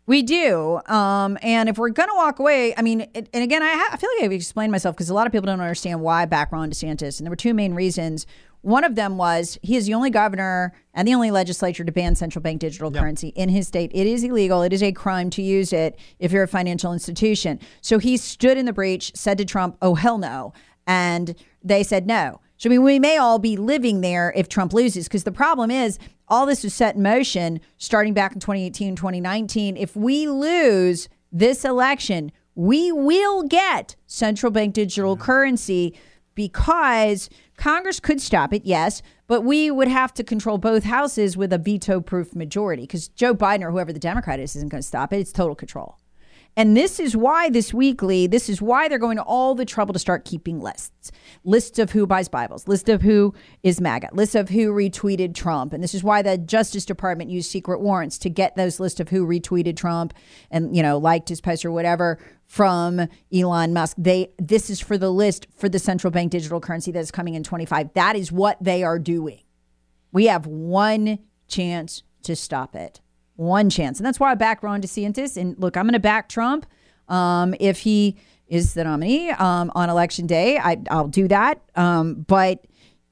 We 0.10 0.24
do. 0.24 0.82
Um, 0.88 1.38
and 1.44 1.70
if 1.70 1.78
we're 1.78 1.90
going 1.90 2.10
to 2.10 2.16
walk 2.16 2.40
away, 2.40 2.74
I 2.76 2.82
mean, 2.82 3.02
it, 3.14 3.30
and 3.32 3.44
again, 3.44 3.62
I, 3.62 3.74
ha- 3.74 3.90
I, 3.92 3.98
feel 3.98 4.10
like 4.18 4.26
I've 4.26 4.32
explained 4.32 4.72
myself 4.72 4.96
because 4.96 5.12
a 5.12 5.14
lot 5.14 5.28
of 5.28 5.32
people 5.32 5.46
don't 5.46 5.62
understand 5.62 6.02
why 6.02 6.26
back 6.26 6.52
Ron 6.52 6.72
DeSantis. 6.72 7.20
And 7.20 7.28
there 7.28 7.30
were 7.30 7.36
two 7.36 7.54
main 7.54 7.76
reasons. 7.76 8.26
One 8.62 8.84
of 8.84 8.96
them 8.96 9.18
was 9.18 9.58
he 9.62 9.76
is 9.78 9.86
the 9.86 9.94
only 9.94 10.10
governor 10.10 10.74
and 10.94 11.08
the 11.08 11.14
only 11.14 11.32
legislature 11.32 11.84
to 11.84 11.92
ban 11.92 12.16
central 12.16 12.42
bank 12.42 12.60
digital 12.60 12.92
yep. 12.92 13.02
currency 13.02 13.30
in 13.30 13.50
his 13.50 13.68
state. 13.68 13.92
It 13.94 14.06
is 14.06 14.24
illegal. 14.24 14.62
It 14.64 14.74
is 14.74 14.84
a 14.84 14.92
crime 14.92 15.30
to 15.32 15.42
use 15.42 15.72
it 15.72 15.98
if 16.20 16.32
you're 16.32 16.44
a 16.44 16.48
financial 16.48 16.92
institution. 16.92 17.60
So 17.82 18.00
he 18.00 18.18
stood 18.18 18.58
in 18.58 18.66
the 18.66 18.74
breach, 18.74 19.12
said 19.16 19.38
to 19.38 19.46
Trump, 19.46 19.78
oh, 19.82 19.96
hell 19.96 20.18
no. 20.18 20.54
And 20.86 21.36
they 21.64 21.84
said 21.84 22.06
no. 22.06 22.42
So, 22.58 22.70
I 22.70 22.72
mean, 22.72 22.84
we 22.84 23.00
may 23.00 23.16
all 23.16 23.40
be 23.40 23.56
living 23.56 24.02
there 24.02 24.34
if 24.36 24.50
Trump 24.50 24.74
loses, 24.74 25.08
because 25.08 25.24
the 25.24 25.32
problem 25.32 25.72
is 25.72 25.98
all 26.28 26.46
this 26.46 26.64
was 26.64 26.74
set 26.74 26.96
in 26.96 27.02
motion 27.02 27.62
starting 27.78 28.14
back 28.14 28.34
in 28.34 28.42
2018, 28.42 28.98
2019. 28.98 29.78
If 29.78 29.96
we 29.96 30.28
lose 30.28 31.08
this 31.32 31.64
election, 31.64 32.34
we 32.56 32.92
will 32.92 33.44
get 33.44 33.96
central 34.08 34.52
bank 34.52 34.74
digital 34.74 35.16
currency 35.16 35.98
because 36.36 37.30
Congress 37.60 38.00
could 38.00 38.22
stop 38.22 38.54
it, 38.54 38.66
yes, 38.66 39.02
but 39.28 39.42
we 39.42 39.70
would 39.70 39.90
have 39.90 40.14
to 40.14 40.24
control 40.24 40.58
both 40.58 40.86
houses 40.86 41.36
with 41.36 41.52
a 41.52 41.58
veto 41.58 42.00
proof 42.00 42.34
majority 42.34 42.84
because 42.84 43.10
Joe 43.10 43.36
Biden 43.36 43.64
or 43.64 43.72
whoever 43.72 43.92
the 43.92 44.00
Democrat 44.00 44.40
is 44.40 44.56
isn't 44.56 44.70
going 44.70 44.82
to 44.82 44.88
stop 44.88 45.12
it. 45.12 45.20
It's 45.20 45.34
total 45.34 45.56
control. 45.56 45.98
And 46.58 46.76
this 46.76 47.00
is 47.00 47.16
why 47.16 47.50
this 47.50 47.74
weekly, 47.74 48.28
this 48.28 48.50
is 48.50 48.62
why 48.62 48.88
they're 48.88 49.00
going 49.00 49.18
to 49.18 49.24
all 49.24 49.56
the 49.56 49.66
trouble 49.66 49.94
to 49.94 50.00
start 50.00 50.26
keeping 50.26 50.60
lists. 50.60 51.12
Lists 51.44 51.80
of 51.80 51.92
who 51.92 52.06
buys 52.06 52.28
Bibles, 52.28 52.68
list 52.68 52.90
of 52.90 53.02
who 53.02 53.34
is 53.64 53.80
MAGA, 53.80 54.10
list 54.12 54.36
of 54.36 54.50
who 54.50 54.74
retweeted 54.74 55.34
Trump. 55.34 55.72
And 55.74 55.82
this 55.82 55.96
is 55.96 56.04
why 56.04 56.22
the 56.22 56.38
Justice 56.38 56.86
Department 56.86 57.30
used 57.30 57.50
secret 57.50 57.82
warrants 57.82 58.18
to 58.20 58.30
get 58.30 58.56
those 58.56 58.80
lists 58.80 59.00
of 59.00 59.10
who 59.10 59.26
retweeted 59.26 59.78
Trump 59.78 60.14
and, 60.52 60.76
you 60.76 60.84
know, 60.84 60.98
liked 60.98 61.30
his 61.30 61.40
post 61.42 61.64
or 61.64 61.72
whatever 61.72 62.20
from 62.46 63.08
Elon 63.34 63.74
Musk. 63.74 63.96
They 63.98 64.32
this 64.38 64.70
is 64.70 64.80
for 64.80 64.98
the 64.98 65.12
list 65.12 65.48
for 65.56 65.70
the 65.70 65.80
central 65.80 66.12
bank 66.12 66.32
digital 66.32 66.60
currency 66.60 66.92
that's 66.92 67.12
coming 67.12 67.36
in 67.36 67.44
25. 67.44 67.94
That 67.94 68.16
is 68.16 68.32
what 68.32 68.62
they 68.62 68.84
are 68.84 69.00
doing. 69.00 69.44
We 70.12 70.26
have 70.26 70.46
one 70.46 71.20
chance 71.48 72.04
to 72.24 72.36
stop 72.36 72.76
it 72.76 73.02
one 73.40 73.70
chance. 73.70 74.00
And 74.00 74.06
that's 74.06 74.20
why 74.20 74.32
I 74.32 74.36
back 74.36 74.62
Ron 74.62 74.82
DeSantis. 74.82 75.38
And 75.38 75.58
look, 75.58 75.78
I'm 75.78 75.86
going 75.86 75.94
to 75.94 76.00
back 76.00 76.28
Trump 76.28 76.66
um, 77.08 77.56
if 77.60 77.80
he 77.80 78.18
is 78.48 78.74
the 78.74 78.84
nominee 78.84 79.30
um, 79.32 79.72
on 79.76 79.90
election 79.90 80.28
day. 80.28 80.58
I, 80.58 80.76
will 80.92 81.08
do 81.08 81.28
that. 81.30 81.62
Um, 81.76 82.26
but 82.28 82.66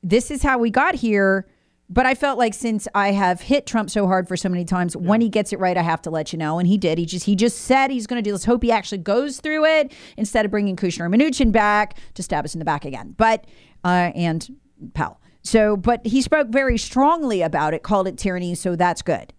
this 0.03 0.29
is 0.29 0.43
how 0.43 0.57
we 0.57 0.69
got 0.69 0.95
here. 0.95 1.47
But 1.89 2.05
I 2.05 2.15
felt 2.15 2.37
like 2.37 2.53
since 2.53 2.89
I 2.93 3.13
have 3.13 3.39
hit 3.39 3.65
Trump 3.65 3.89
so 3.89 4.05
hard 4.05 4.27
for 4.27 4.35
so 4.35 4.49
many 4.49 4.65
times, 4.65 4.93
yeah. 4.99 5.07
when 5.07 5.21
he 5.21 5.29
gets 5.29 5.53
it 5.53 5.59
right, 5.59 5.77
I 5.77 5.81
have 5.81 6.01
to 6.01 6.09
let 6.09 6.33
you 6.33 6.39
know. 6.39 6.59
And 6.59 6.67
he 6.67 6.77
did. 6.77 6.97
He 6.97 7.05
just 7.05 7.25
he 7.25 7.33
just 7.33 7.59
said 7.59 7.89
he's 7.89 8.05
going 8.05 8.21
to 8.21 8.27
do. 8.27 8.33
Let's 8.33 8.43
hope 8.43 8.61
he 8.61 8.73
actually 8.73 8.97
goes 8.97 9.39
through 9.39 9.63
it 9.63 9.93
instead 10.17 10.43
of 10.43 10.51
bringing 10.51 10.75
Kushner 10.75 11.05
and 11.05 11.15
Mnuchin 11.15 11.53
back 11.53 11.97
to 12.15 12.23
stab 12.23 12.43
us 12.43 12.53
in 12.53 12.59
the 12.59 12.65
back 12.65 12.83
again. 12.83 13.15
But 13.17 13.45
uh, 13.85 14.11
and 14.13 14.53
Powell. 14.93 15.21
So, 15.43 15.77
but 15.77 16.05
he 16.05 16.21
spoke 16.21 16.49
very 16.49 16.77
strongly 16.77 17.41
about 17.41 17.73
it, 17.73 17.81
called 17.81 18.09
it 18.09 18.17
tyranny. 18.17 18.53
So 18.53 18.75
that's 18.75 19.01
good. 19.01 19.31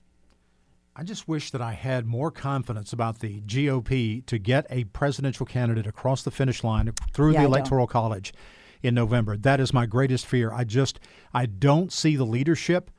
I 0.99 1.05
just 1.05 1.29
wish 1.29 1.53
that 1.53 1.63
I 1.63 1.75
had 1.75 2.07
more 2.07 2.33
confidence 2.33 2.93
about 2.93 3.21
the 3.21 3.41
GOP 3.43 4.27
to 4.27 4.37
get 4.37 4.67
a 4.69 4.83
presidential 4.83 5.47
candidate 5.47 5.87
across 5.87 6.25
the 6.25 6.33
finish 6.33 6.65
line 6.65 6.93
through 7.13 7.35
yeah, 7.35 7.43
the 7.43 7.47
Electoral 7.47 7.87
College 7.87 8.35
in 8.83 8.97
November. 8.97 9.37
That 9.37 9.61
is 9.61 9.73
my 9.73 9.87
greatest 9.87 10.27
fear. 10.27 10.53
I 10.53 10.65
just 10.65 10.99
I 11.33 11.47
don't 11.47 11.93
see 11.93 12.17
the 12.17 12.27
leadership 12.27 12.91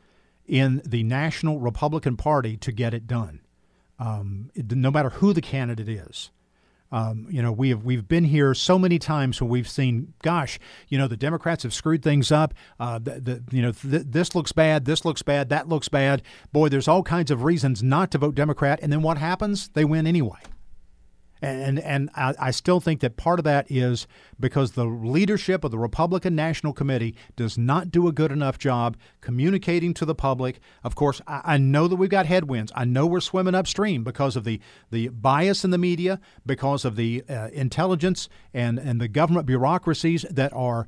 in 0.48 0.82
the 0.86 1.04
national 1.04 1.60
Republican 1.60 2.16
Party 2.16 2.56
to 2.56 2.72
get 2.72 2.94
it 2.94 3.06
done. 3.06 3.42
Um, 4.00 4.50
no 4.56 4.92
matter 4.92 5.10
who 5.10 5.34
the 5.34 5.42
candidate 5.42 5.90
is. 5.90 6.32
Um, 6.92 7.28
you 7.30 7.42
know, 7.42 7.52
we 7.52 7.70
have 7.70 7.84
we've 7.84 8.08
been 8.08 8.24
here 8.24 8.54
so 8.54 8.80
many 8.80 9.00
times 9.00 9.40
when 9.42 9.50
we've 9.50 9.70
seen, 9.70 10.14
gosh, 10.24 10.60
you 10.88 10.98
know, 10.98 11.08
the 11.08 11.18
Democrats 11.18 11.64
have 11.64 11.74
screwed 11.74 12.02
things 12.04 12.32
up. 12.32 12.54
Uh, 12.80 13.00
the, 13.00 13.20
the, 13.20 13.44
you 13.52 13.62
know, 13.62 13.72
th- 13.72 14.06
this 14.08 14.34
looks 14.34 14.52
bad, 14.52 14.86
this 14.86 15.06
looks 15.06 15.22
bad, 15.22 15.50
that 15.50 15.68
looks 15.70 15.88
bad. 15.88 16.22
Boy, 16.52 16.70
there's 16.70 16.88
all 16.88 17.04
kinds 17.04 17.32
of 17.32 17.44
reasons 17.44 17.84
not 17.84 18.12
to 18.12 18.18
vote 18.18 18.36
Democrat, 18.36 18.80
and 18.82 18.92
then 18.92 19.02
what 19.02 19.18
happens? 19.18 19.70
They 19.70 19.86
win 19.86 20.08
anyway. 20.08 20.40
And 21.42 21.80
and 21.80 22.10
I, 22.16 22.34
I, 22.40 22.52
still 22.52 22.82
think 22.82 23.00
that 23.00 23.16
part 23.16 23.40
of 23.40 23.46
that 23.46 23.72
is 23.72 24.08
because 24.40 24.74
the 24.74 24.84
leadership 24.84 25.64
of 25.64 25.72
the 25.72 25.78
Republican 25.78 26.36
National 26.36 26.74
Committee 26.74 27.16
does 27.38 27.58
not 27.58 27.92
do 27.92 28.08
a 28.08 28.12
good 28.12 28.32
enough 28.32 28.58
job 28.58 28.98
communicating 29.22 29.94
to 29.96 30.06
the 30.06 30.16
public. 30.16 30.60
Of 30.84 30.96
course, 30.96 31.22
I, 31.28 31.42
I 31.46 31.58
know 31.58 31.88
that 31.88 31.96
we've 31.96 32.10
got 32.10 32.26
headwinds. 32.26 32.74
I 32.76 32.84
know 32.84 33.06
we're 33.06 33.22
swimming 33.22 33.56
upstream 33.56 34.04
because 34.04 34.36
of 34.36 34.44
the, 34.44 34.60
the 34.92 35.08
bias 35.10 35.64
in 35.64 35.72
the 35.72 35.78
media, 35.78 36.20
because 36.46 36.84
of 36.84 36.98
the 36.98 37.24
uh, 37.30 37.50
intelligence 37.54 38.28
and, 38.54 38.78
and 38.78 39.00
the 39.00 39.08
government 39.08 39.46
bureaucracies 39.46 40.26
that 40.30 40.52
are 40.54 40.88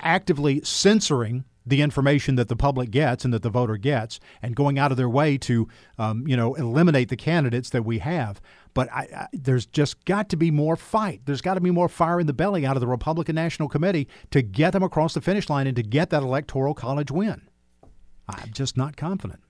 actively 0.00 0.60
censoring 0.64 1.44
the 1.66 1.82
information 1.82 2.36
that 2.36 2.48
the 2.48 2.56
public 2.56 2.90
gets 2.90 3.24
and 3.24 3.34
that 3.34 3.42
the 3.42 3.50
voter 3.50 3.76
gets 3.76 4.20
and 4.40 4.54
going 4.54 4.78
out 4.78 4.92
of 4.92 4.96
their 4.96 5.08
way 5.08 5.36
to 5.36 5.66
um, 5.98 6.26
you 6.26 6.36
know 6.36 6.54
eliminate 6.54 7.08
the 7.08 7.16
candidates 7.16 7.70
that 7.70 7.84
we 7.84 7.98
have 7.98 8.40
but 8.76 8.92
I, 8.92 9.08
I, 9.16 9.26
there's 9.32 9.64
just 9.64 10.04
got 10.04 10.28
to 10.28 10.36
be 10.36 10.50
more 10.50 10.76
fight. 10.76 11.22
There's 11.24 11.40
got 11.40 11.54
to 11.54 11.62
be 11.62 11.70
more 11.70 11.88
fire 11.88 12.20
in 12.20 12.26
the 12.26 12.34
belly 12.34 12.66
out 12.66 12.76
of 12.76 12.82
the 12.82 12.86
Republican 12.86 13.34
National 13.34 13.70
Committee 13.70 14.06
to 14.32 14.42
get 14.42 14.74
them 14.74 14.82
across 14.82 15.14
the 15.14 15.22
finish 15.22 15.48
line 15.48 15.66
and 15.66 15.74
to 15.76 15.82
get 15.82 16.10
that 16.10 16.22
electoral 16.22 16.74
college 16.74 17.10
win. 17.10 17.48
I'm 18.28 18.52
just 18.52 18.76
not 18.76 18.94
confident 18.98 19.40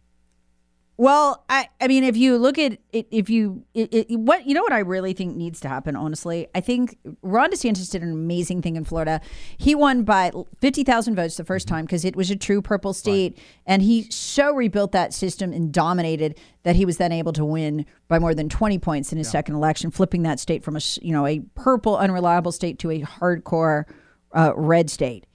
well, 0.98 1.44
I, 1.50 1.68
I 1.78 1.88
mean, 1.88 2.04
if 2.04 2.16
you 2.16 2.38
look 2.38 2.58
at 2.58 2.78
it, 2.92 3.06
if 3.10 3.28
you, 3.28 3.64
it, 3.74 3.92
it, 3.92 4.18
what, 4.18 4.46
you 4.46 4.54
know 4.54 4.62
what 4.62 4.72
I 4.72 4.78
really 4.78 5.12
think 5.12 5.36
needs 5.36 5.60
to 5.60 5.68
happen, 5.68 5.94
honestly? 5.94 6.48
I 6.54 6.62
think 6.62 6.96
Ron 7.20 7.50
DeSantis 7.50 7.90
did 7.90 8.02
an 8.02 8.12
amazing 8.12 8.62
thing 8.62 8.76
in 8.76 8.84
Florida. 8.84 9.20
He 9.58 9.74
won 9.74 10.04
by 10.04 10.32
50,000 10.60 11.14
votes 11.14 11.36
the 11.36 11.44
first 11.44 11.68
time 11.68 11.84
because 11.84 12.06
it 12.06 12.16
was 12.16 12.30
a 12.30 12.36
true 12.36 12.62
purple 12.62 12.94
state. 12.94 13.34
Right. 13.36 13.44
And 13.66 13.82
he 13.82 14.10
so 14.10 14.54
rebuilt 14.54 14.92
that 14.92 15.12
system 15.12 15.52
and 15.52 15.70
dominated 15.70 16.38
that 16.62 16.76
he 16.76 16.86
was 16.86 16.96
then 16.96 17.12
able 17.12 17.34
to 17.34 17.44
win 17.44 17.84
by 18.08 18.18
more 18.18 18.34
than 18.34 18.48
20 18.48 18.78
points 18.78 19.12
in 19.12 19.18
his 19.18 19.26
yeah. 19.26 19.32
second 19.32 19.54
election, 19.54 19.90
flipping 19.90 20.22
that 20.22 20.40
state 20.40 20.64
from 20.64 20.76
a, 20.76 20.80
you 21.02 21.12
know, 21.12 21.26
a 21.26 21.40
purple, 21.54 21.98
unreliable 21.98 22.52
state 22.52 22.78
to 22.78 22.90
a 22.90 23.02
hardcore 23.02 23.84
uh, 24.32 24.52
red 24.56 24.88
state. 24.88 25.26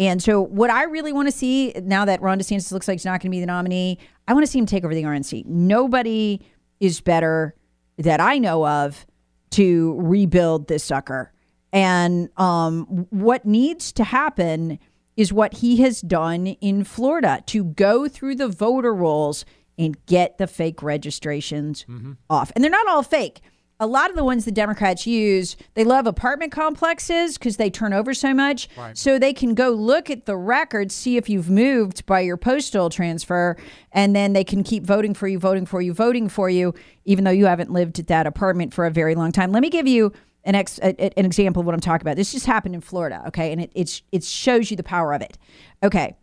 And 0.00 0.22
so, 0.22 0.40
what 0.40 0.70
I 0.70 0.84
really 0.84 1.12
want 1.12 1.28
to 1.28 1.32
see 1.32 1.74
now 1.82 2.06
that 2.06 2.22
Ron 2.22 2.38
DeSantis 2.38 2.72
looks 2.72 2.88
like 2.88 2.96
he's 2.96 3.04
not 3.04 3.20
going 3.20 3.30
to 3.30 3.36
be 3.36 3.40
the 3.40 3.46
nominee, 3.46 3.98
I 4.26 4.32
want 4.32 4.46
to 4.46 4.50
see 4.50 4.58
him 4.58 4.64
take 4.64 4.82
over 4.82 4.94
the 4.94 5.02
RNC. 5.02 5.44
Nobody 5.44 6.40
is 6.80 7.02
better 7.02 7.54
that 7.98 8.18
I 8.18 8.38
know 8.38 8.66
of 8.66 9.06
to 9.50 9.94
rebuild 10.00 10.68
this 10.68 10.82
sucker. 10.82 11.32
And 11.70 12.30
um, 12.38 13.06
what 13.10 13.44
needs 13.44 13.92
to 13.92 14.04
happen 14.04 14.78
is 15.18 15.34
what 15.34 15.58
he 15.58 15.82
has 15.82 16.00
done 16.00 16.46
in 16.46 16.82
Florida 16.82 17.42
to 17.48 17.64
go 17.64 18.08
through 18.08 18.36
the 18.36 18.48
voter 18.48 18.94
rolls 18.94 19.44
and 19.76 20.02
get 20.06 20.38
the 20.38 20.46
fake 20.46 20.82
registrations 20.82 21.84
mm-hmm. 21.86 22.12
off. 22.30 22.50
And 22.54 22.64
they're 22.64 22.70
not 22.70 22.88
all 22.88 23.02
fake 23.02 23.42
a 23.80 23.86
lot 23.86 24.10
of 24.10 24.16
the 24.16 24.22
ones 24.22 24.44
the 24.44 24.52
Democrats 24.52 25.06
use, 25.06 25.56
they 25.74 25.84
love 25.84 26.06
apartment 26.06 26.52
complexes 26.52 27.38
because 27.38 27.56
they 27.56 27.70
turn 27.70 27.94
over 27.94 28.12
so 28.12 28.34
much. 28.34 28.68
Right. 28.76 28.96
So 28.96 29.18
they 29.18 29.32
can 29.32 29.54
go 29.54 29.70
look 29.70 30.10
at 30.10 30.26
the 30.26 30.36
records, 30.36 30.94
see 30.94 31.16
if 31.16 31.30
you've 31.30 31.48
moved 31.48 32.04
by 32.04 32.20
your 32.20 32.36
postal 32.36 32.90
transfer, 32.90 33.56
and 33.90 34.14
then 34.14 34.34
they 34.34 34.44
can 34.44 34.62
keep 34.62 34.84
voting 34.84 35.14
for 35.14 35.26
you, 35.26 35.38
voting 35.38 35.64
for 35.64 35.80
you, 35.80 35.94
voting 35.94 36.28
for 36.28 36.50
you, 36.50 36.74
even 37.06 37.24
though 37.24 37.30
you 37.30 37.46
haven't 37.46 37.72
lived 37.72 37.98
at 37.98 38.06
that 38.08 38.26
apartment 38.26 38.74
for 38.74 38.84
a 38.84 38.90
very 38.90 39.14
long 39.14 39.32
time. 39.32 39.50
Let 39.50 39.62
me 39.62 39.70
give 39.70 39.88
you 39.88 40.12
an 40.44 40.54
ex, 40.54 40.78
a, 40.82 41.18
an 41.18 41.24
example 41.24 41.60
of 41.60 41.66
what 41.66 41.74
I'm 41.74 41.80
talking 41.80 42.02
about. 42.02 42.16
This 42.16 42.32
just 42.32 42.46
happened 42.46 42.74
in 42.74 42.82
Florida, 42.82 43.22
okay, 43.28 43.50
and 43.50 43.62
it 43.62 43.72
it's, 43.74 44.02
it 44.12 44.24
shows 44.24 44.70
you 44.70 44.76
the 44.76 44.82
power 44.82 45.14
of 45.14 45.22
it. 45.22 45.38
Okay, 45.82 46.16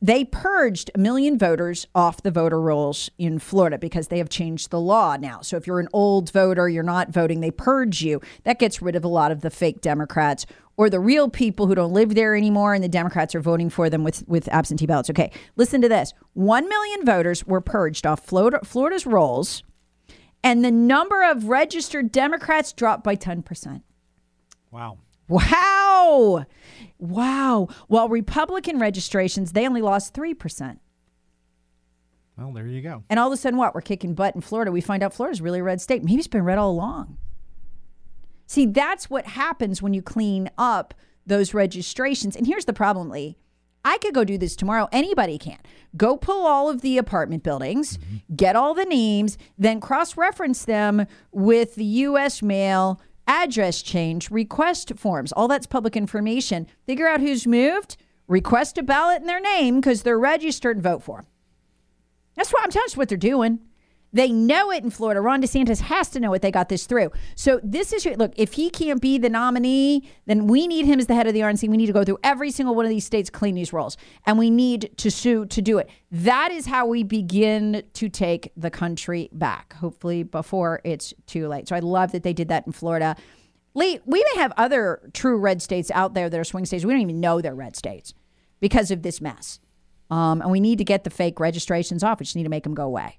they 0.00 0.24
purged 0.24 0.90
a 0.94 0.98
million 0.98 1.38
voters 1.38 1.86
off 1.94 2.22
the 2.22 2.30
voter 2.30 2.60
rolls 2.60 3.10
in 3.18 3.38
Florida 3.38 3.78
because 3.78 4.08
they 4.08 4.18
have 4.18 4.28
changed 4.28 4.70
the 4.70 4.80
law 4.80 5.16
now. 5.16 5.40
So 5.40 5.56
if 5.56 5.66
you're 5.66 5.80
an 5.80 5.88
old 5.92 6.30
voter, 6.30 6.68
you're 6.68 6.82
not 6.82 7.10
voting, 7.10 7.40
they 7.40 7.50
purge 7.50 8.02
you. 8.02 8.20
That 8.44 8.58
gets 8.58 8.82
rid 8.82 8.94
of 8.94 9.04
a 9.04 9.08
lot 9.08 9.32
of 9.32 9.40
the 9.40 9.50
fake 9.50 9.80
Democrats 9.80 10.44
or 10.76 10.90
the 10.90 11.00
real 11.00 11.30
people 11.30 11.66
who 11.66 11.74
don't 11.74 11.92
live 11.92 12.14
there 12.14 12.36
anymore 12.36 12.74
and 12.74 12.84
the 12.84 12.88
Democrats 12.88 13.34
are 13.34 13.40
voting 13.40 13.70
for 13.70 13.88
them 13.88 14.04
with, 14.04 14.22
with 14.28 14.48
absentee 14.48 14.86
ballots. 14.86 15.08
Okay, 15.08 15.32
listen 15.56 15.80
to 15.80 15.88
this 15.88 16.12
1 16.34 16.68
million 16.68 17.04
voters 17.04 17.46
were 17.46 17.62
purged 17.62 18.06
off 18.06 18.24
Florida, 18.26 18.60
Florida's 18.64 19.06
rolls, 19.06 19.62
and 20.44 20.64
the 20.64 20.70
number 20.70 21.28
of 21.28 21.48
registered 21.48 22.12
Democrats 22.12 22.72
dropped 22.72 23.02
by 23.02 23.16
10%. 23.16 23.82
Wow. 24.70 24.98
Wow. 25.28 26.44
Wow. 26.98 27.68
While 27.88 28.08
Republican 28.08 28.78
registrations, 28.78 29.52
they 29.52 29.66
only 29.66 29.82
lost 29.82 30.14
3%. 30.14 30.78
Well, 32.38 32.52
there 32.52 32.66
you 32.66 32.82
go. 32.82 33.02
And 33.08 33.18
all 33.18 33.28
of 33.28 33.32
a 33.32 33.36
sudden, 33.36 33.58
what? 33.58 33.74
We're 33.74 33.80
kicking 33.80 34.14
butt 34.14 34.34
in 34.34 34.40
Florida. 34.40 34.70
We 34.70 34.80
find 34.80 35.02
out 35.02 35.14
Florida's 35.14 35.40
really 35.40 35.60
a 35.60 35.64
red 35.64 35.80
state. 35.80 36.04
Maybe 36.04 36.18
it's 36.18 36.28
been 36.28 36.44
red 36.44 36.58
all 36.58 36.70
along. 36.70 37.16
See, 38.46 38.66
that's 38.66 39.10
what 39.10 39.26
happens 39.26 39.82
when 39.82 39.94
you 39.94 40.02
clean 40.02 40.50
up 40.58 40.94
those 41.26 41.54
registrations. 41.54 42.36
And 42.36 42.46
here's 42.46 42.66
the 42.66 42.72
problem, 42.72 43.10
Lee. 43.10 43.36
I 43.84 43.98
could 43.98 44.14
go 44.14 44.24
do 44.24 44.36
this 44.36 44.56
tomorrow. 44.56 44.88
Anybody 44.92 45.38
can. 45.38 45.58
Go 45.96 46.16
pull 46.16 46.46
all 46.46 46.68
of 46.68 46.80
the 46.80 46.98
apartment 46.98 47.42
buildings, 47.42 47.98
mm-hmm. 47.98 48.34
get 48.34 48.56
all 48.56 48.74
the 48.74 48.84
names, 48.84 49.38
then 49.56 49.80
cross 49.80 50.16
reference 50.16 50.64
them 50.64 51.06
with 51.30 51.76
the 51.76 51.84
U.S. 51.84 52.42
mail 52.42 53.00
address 53.26 53.82
change, 53.82 54.30
request 54.30 54.92
forms, 54.96 55.32
all 55.32 55.48
that's 55.48 55.66
public 55.66 55.96
information. 55.96 56.66
Figure 56.86 57.08
out 57.08 57.20
who's 57.20 57.46
moved, 57.46 57.96
request 58.28 58.78
a 58.78 58.82
ballot 58.82 59.20
in 59.20 59.26
their 59.26 59.40
name 59.40 59.76
because 59.76 60.02
they're 60.02 60.18
registered 60.18 60.76
and 60.76 60.82
vote 60.82 61.02
for 61.02 61.18
them. 61.18 61.26
That's 62.34 62.52
what 62.52 62.62
I'm 62.62 62.70
telling 62.70 62.88
you 62.90 62.96
what 62.96 63.08
they're 63.08 63.18
doing. 63.18 63.60
They 64.16 64.32
know 64.32 64.70
it 64.72 64.82
in 64.82 64.88
Florida. 64.88 65.20
Ron 65.20 65.42
DeSantis 65.42 65.82
has 65.82 66.08
to 66.08 66.20
know 66.20 66.32
it. 66.32 66.40
They 66.40 66.50
got 66.50 66.70
this 66.70 66.86
through. 66.86 67.12
So 67.34 67.60
this 67.62 67.92
is 67.92 68.06
look. 68.16 68.32
If 68.36 68.54
he 68.54 68.70
can't 68.70 68.98
be 68.98 69.18
the 69.18 69.28
nominee, 69.28 70.08
then 70.24 70.46
we 70.46 70.66
need 70.66 70.86
him 70.86 70.98
as 70.98 71.06
the 71.06 71.14
head 71.14 71.26
of 71.26 71.34
the 71.34 71.40
RNC. 71.40 71.68
We 71.68 71.76
need 71.76 71.88
to 71.88 71.92
go 71.92 72.02
through 72.02 72.20
every 72.24 72.50
single 72.50 72.74
one 72.74 72.86
of 72.86 72.88
these 72.88 73.04
states, 73.04 73.28
clean 73.28 73.54
these 73.54 73.74
rolls, 73.74 73.98
and 74.24 74.38
we 74.38 74.48
need 74.48 74.90
to 74.96 75.10
sue 75.10 75.44
to 75.44 75.60
do 75.60 75.76
it. 75.76 75.90
That 76.10 76.50
is 76.50 76.64
how 76.64 76.86
we 76.86 77.02
begin 77.02 77.82
to 77.92 78.08
take 78.08 78.52
the 78.56 78.70
country 78.70 79.28
back. 79.32 79.74
Hopefully 79.74 80.22
before 80.22 80.80
it's 80.82 81.12
too 81.26 81.46
late. 81.46 81.68
So 81.68 81.76
I 81.76 81.80
love 81.80 82.12
that 82.12 82.22
they 82.22 82.32
did 82.32 82.48
that 82.48 82.66
in 82.66 82.72
Florida. 82.72 83.16
Lee, 83.74 84.00
we 84.06 84.24
may 84.32 84.40
have 84.40 84.54
other 84.56 85.10
true 85.12 85.36
red 85.36 85.60
states 85.60 85.90
out 85.90 86.14
there 86.14 86.30
that 86.30 86.40
are 86.40 86.44
swing 86.44 86.64
states. 86.64 86.86
We 86.86 86.94
don't 86.94 87.02
even 87.02 87.20
know 87.20 87.42
they're 87.42 87.54
red 87.54 87.76
states 87.76 88.14
because 88.60 88.90
of 88.90 89.02
this 89.02 89.20
mess. 89.20 89.60
Um, 90.08 90.40
and 90.40 90.50
we 90.50 90.60
need 90.60 90.78
to 90.78 90.84
get 90.84 91.04
the 91.04 91.10
fake 91.10 91.38
registrations 91.38 92.02
off. 92.02 92.18
We 92.18 92.24
just 92.24 92.36
need 92.36 92.44
to 92.44 92.48
make 92.48 92.64
them 92.64 92.74
go 92.74 92.84
away. 92.84 93.18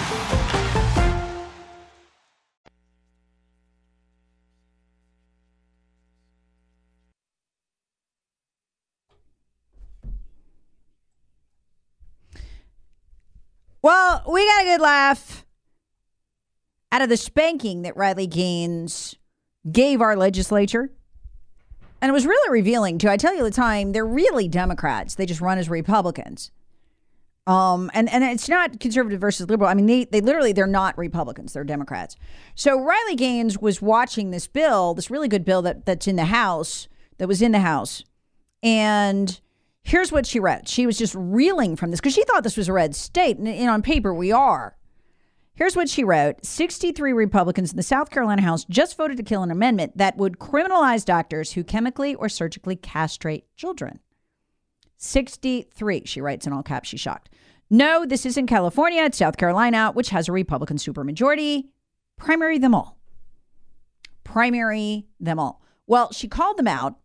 Well, 13.81 14.23
we 14.31 14.45
got 14.45 14.61
a 14.61 14.65
good 14.65 14.81
laugh 14.81 15.45
out 16.91 17.01
of 17.01 17.09
the 17.09 17.17
spanking 17.17 17.81
that 17.81 17.97
Riley 17.97 18.27
Gaines 18.27 19.15
gave 19.71 20.01
our 20.01 20.15
legislature. 20.15 20.91
And 22.01 22.09
it 22.09 22.13
was 22.13 22.25
really 22.25 22.51
revealing, 22.51 22.97
too. 22.97 23.09
I 23.09 23.17
tell 23.17 23.35
you 23.35 23.43
the 23.43 23.51
time, 23.51 23.91
they're 23.91 24.05
really 24.05 24.47
Democrats. 24.47 25.15
They 25.15 25.25
just 25.25 25.41
run 25.41 25.57
as 25.57 25.69
Republicans. 25.69 26.51
Um, 27.47 27.89
and, 27.93 28.07
and 28.09 28.23
it's 28.23 28.47
not 28.47 28.79
conservative 28.79 29.19
versus 29.19 29.49
liberal. 29.49 29.69
I 29.69 29.73
mean, 29.73 29.87
they, 29.87 30.05
they 30.05 30.21
literally, 30.21 30.53
they're 30.53 30.67
not 30.67 30.97
Republicans, 30.97 31.53
they're 31.53 31.63
Democrats. 31.63 32.15
So 32.53 32.79
Riley 32.79 33.15
Gaines 33.15 33.57
was 33.57 33.81
watching 33.81 34.29
this 34.29 34.47
bill, 34.47 34.93
this 34.93 35.09
really 35.09 35.27
good 35.27 35.43
bill 35.43 35.63
that, 35.63 35.85
that's 35.85 36.07
in 36.07 36.17
the 36.17 36.25
House, 36.25 36.87
that 37.17 37.27
was 37.27 37.41
in 37.41 37.51
the 37.51 37.59
House. 37.59 38.03
And 38.61 39.39
here's 39.83 40.11
what 40.11 40.25
she 40.25 40.39
read. 40.39 40.67
She 40.67 40.85
was 40.85 40.97
just 40.97 41.15
reeling 41.15 41.75
from 41.75 41.91
this 41.91 41.99
because 41.99 42.13
she 42.13 42.23
thought 42.23 42.43
this 42.43 42.57
was 42.57 42.69
a 42.69 42.73
red 42.73 42.95
state. 42.95 43.37
And, 43.37 43.47
and 43.47 43.69
on 43.69 43.81
paper, 43.81 44.13
we 44.13 44.31
are. 44.31 44.77
Here's 45.53 45.75
what 45.75 45.89
she 45.89 46.03
wrote 46.03 46.45
63 46.45 47.13
Republicans 47.13 47.71
in 47.71 47.77
the 47.77 47.83
South 47.83 48.09
Carolina 48.09 48.41
House 48.41 48.65
just 48.65 48.97
voted 48.97 49.17
to 49.17 49.23
kill 49.23 49.43
an 49.43 49.51
amendment 49.51 49.97
that 49.97 50.17
would 50.17 50.39
criminalize 50.39 51.05
doctors 51.05 51.53
who 51.53 51.63
chemically 51.63 52.15
or 52.15 52.29
surgically 52.29 52.75
castrate 52.75 53.45
children. 53.55 53.99
63, 54.97 56.03
she 56.05 56.21
writes 56.21 56.47
in 56.47 56.53
all 56.53 56.63
caps. 56.63 56.89
She's 56.89 56.99
shocked. 56.99 57.29
No, 57.69 58.05
this 58.05 58.25
isn't 58.25 58.47
California. 58.47 59.03
It's 59.03 59.17
South 59.17 59.37
Carolina, 59.37 59.91
which 59.93 60.09
has 60.09 60.27
a 60.27 60.31
Republican 60.31 60.77
supermajority. 60.77 61.69
Primary 62.17 62.57
them 62.57 62.75
all. 62.75 62.97
Primary 64.23 65.07
them 65.19 65.39
all. 65.39 65.61
Well, 65.87 66.11
she 66.11 66.27
called 66.27 66.57
them 66.57 66.67
out. 66.67 66.97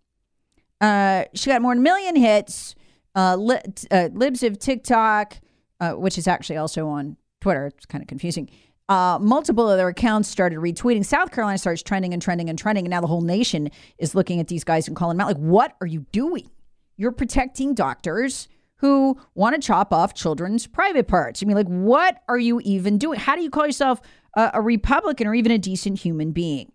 Uh, 0.81 1.25
she 1.35 1.51
got 1.51 1.63
more 1.63 1.73
than 1.73 1.81
a 1.81 1.83
million 1.83 2.17
hits. 2.17 2.75
Uh, 3.15 3.37
li- 3.37 3.61
uh, 3.91 4.11
libs 4.13 4.43
of 4.43 4.59
TikTok, 4.59 5.39
uh, 5.81 5.93
which 5.93 6.19
is 6.19 6.29
actually 6.29 6.59
also 6.59 6.87
on 6.89 7.17
Twitter. 7.41 7.67
It's 7.67 7.87
kind 7.87 8.03
of 8.03 8.09
confusing. 8.09 8.51
Uh, 8.89 9.19
multiple 9.21 9.67
other 9.67 9.89
accounts 9.89 10.29
started 10.29 10.59
retweeting. 10.59 11.05
South 11.05 11.33
Carolina 11.33 11.59
starts 11.59 11.83
trending 11.83 12.13
and 12.13 12.23
trending 12.23 12.49
and 12.51 12.59
trending. 12.59 12.85
And 12.85 12.91
now 12.91 13.01
the 13.01 13.07
whole 13.07 13.23
nation 13.23 13.71
is 13.99 14.15
looking 14.15 14.39
at 14.39 14.49
these 14.49 14.65
guys 14.65 14.87
and 14.87 14.97
calling 14.97 15.17
them 15.17 15.27
out 15.27 15.29
like, 15.29 15.43
what 15.43 15.75
are 15.81 15.87
you 15.87 16.07
doing? 16.13 16.51
You're 16.97 17.13
protecting 17.13 17.75
doctors 17.75 18.49
who 18.77 19.19
want 19.35 19.55
to 19.55 19.67
chop 19.67 19.93
off 19.93 20.15
children's 20.15 20.67
private 20.67 21.09
parts. 21.09 21.43
I 21.43 21.47
mean, 21.47 21.57
like, 21.57 21.67
what 21.67 22.19
are 22.29 22.39
you 22.39 22.61
even 22.65 22.99
doing? 22.99 23.19
How 23.19 23.35
do 23.35 23.43
you 23.43 23.51
call 23.51 23.67
yourself 23.67 24.01
a, 24.37 24.51
a 24.55 24.61
Republican 24.61 25.27
or 25.27 25.35
even 25.35 25.53
a 25.53 25.59
decent 25.59 25.99
human 26.01 26.33
being? 26.33 26.71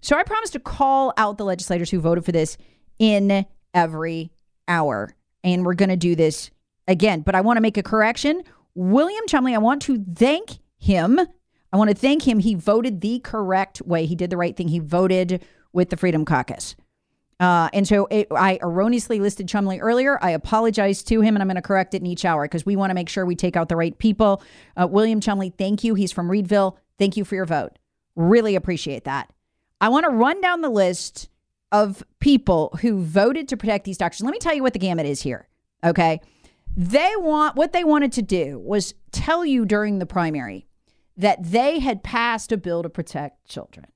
So 0.00 0.16
I 0.16 0.24
promised 0.24 0.52
to 0.54 0.60
call 0.60 1.12
out 1.16 1.38
the 1.38 1.44
legislators 1.44 1.90
who 1.90 2.00
voted 2.00 2.24
for 2.24 2.32
this 2.32 2.58
in 2.98 3.46
every 3.74 4.30
hour. 4.66 5.14
And 5.44 5.64
we're 5.64 5.74
going 5.74 5.88
to 5.88 5.96
do 5.96 6.14
this 6.14 6.50
again. 6.86 7.20
But 7.20 7.34
I 7.34 7.40
want 7.40 7.56
to 7.56 7.60
make 7.60 7.76
a 7.76 7.82
correction. 7.82 8.42
William 8.74 9.26
Chumley, 9.26 9.54
I 9.54 9.58
want 9.58 9.82
to 9.82 10.04
thank 10.14 10.58
him. 10.78 11.18
I 11.72 11.76
want 11.76 11.90
to 11.90 11.96
thank 11.96 12.26
him. 12.26 12.38
He 12.38 12.54
voted 12.54 13.00
the 13.00 13.20
correct 13.20 13.82
way. 13.82 14.06
He 14.06 14.14
did 14.14 14.30
the 14.30 14.36
right 14.36 14.56
thing. 14.56 14.68
He 14.68 14.78
voted 14.78 15.44
with 15.72 15.90
the 15.90 15.96
Freedom 15.96 16.24
Caucus. 16.24 16.76
Uh, 17.40 17.68
and 17.72 17.86
so 17.86 18.06
it, 18.06 18.26
I 18.34 18.58
erroneously 18.62 19.20
listed 19.20 19.48
Chumley 19.48 19.78
earlier. 19.78 20.18
I 20.22 20.30
apologize 20.30 21.02
to 21.04 21.20
him, 21.20 21.36
and 21.36 21.42
I'm 21.42 21.46
going 21.46 21.56
to 21.56 21.62
correct 21.62 21.94
it 21.94 22.00
in 22.00 22.06
each 22.06 22.24
hour 22.24 22.44
because 22.44 22.66
we 22.66 22.74
want 22.74 22.90
to 22.90 22.94
make 22.94 23.08
sure 23.08 23.24
we 23.24 23.36
take 23.36 23.56
out 23.56 23.68
the 23.68 23.76
right 23.76 23.96
people. 23.96 24.42
Uh, 24.76 24.88
William 24.90 25.20
Chumley, 25.20 25.50
thank 25.56 25.84
you. 25.84 25.94
He's 25.94 26.10
from 26.10 26.28
Reedville. 26.28 26.76
Thank 26.98 27.16
you 27.16 27.24
for 27.24 27.36
your 27.36 27.46
vote. 27.46 27.78
Really 28.16 28.56
appreciate 28.56 29.04
that. 29.04 29.32
I 29.80 29.88
want 29.88 30.04
to 30.06 30.10
run 30.10 30.40
down 30.40 30.62
the 30.62 30.70
list 30.70 31.28
of 31.72 32.02
people 32.20 32.76
who 32.80 33.02
voted 33.02 33.48
to 33.48 33.56
protect 33.56 33.84
these 33.84 33.98
doctors. 33.98 34.22
Let 34.22 34.32
me 34.32 34.38
tell 34.38 34.54
you 34.54 34.62
what 34.62 34.72
the 34.72 34.78
gamut 34.78 35.06
is 35.06 35.22
here. 35.22 35.48
Okay. 35.84 36.20
They 36.76 37.12
want 37.16 37.56
what 37.56 37.72
they 37.72 37.84
wanted 37.84 38.12
to 38.12 38.22
do 38.22 38.58
was 38.58 38.94
tell 39.10 39.44
you 39.44 39.64
during 39.64 39.98
the 39.98 40.06
primary 40.06 40.66
that 41.16 41.42
they 41.42 41.80
had 41.80 42.02
passed 42.02 42.52
a 42.52 42.56
bill 42.56 42.82
to 42.82 42.88
protect 42.88 43.48
children 43.48 43.86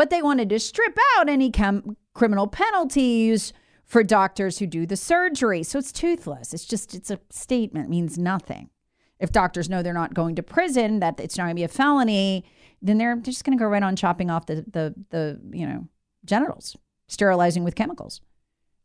but 0.00 0.08
they 0.08 0.22
wanted 0.22 0.48
to 0.48 0.58
strip 0.58 0.96
out 1.18 1.28
any 1.28 1.50
chem- 1.50 1.96
criminal 2.14 2.46
penalties 2.46 3.52
for 3.84 4.02
doctors 4.02 4.58
who 4.58 4.66
do 4.66 4.86
the 4.86 4.96
surgery. 4.96 5.62
So 5.62 5.78
it's 5.78 5.92
toothless. 5.92 6.54
It's 6.54 6.64
just, 6.64 6.94
it's 6.94 7.10
a 7.10 7.20
statement, 7.28 7.86
it 7.86 7.90
means 7.90 8.16
nothing. 8.16 8.70
If 9.18 9.32
doctors 9.32 9.68
know 9.68 9.82
they're 9.82 9.92
not 9.92 10.14
going 10.14 10.36
to 10.36 10.42
prison, 10.42 11.00
that 11.00 11.20
it's 11.20 11.36
not 11.36 11.44
going 11.44 11.56
to 11.56 11.60
be 11.60 11.64
a 11.64 11.68
felony, 11.68 12.46
then 12.80 12.96
they're 12.96 13.16
just 13.16 13.44
going 13.44 13.58
to 13.58 13.62
go 13.62 13.68
right 13.68 13.82
on 13.82 13.94
chopping 13.94 14.30
off 14.30 14.46
the, 14.46 14.64
the, 14.72 14.94
the, 15.10 15.38
you 15.52 15.66
know, 15.66 15.86
genitals, 16.24 16.76
sterilizing 17.10 17.64
with 17.64 17.74
chemicals, 17.74 18.20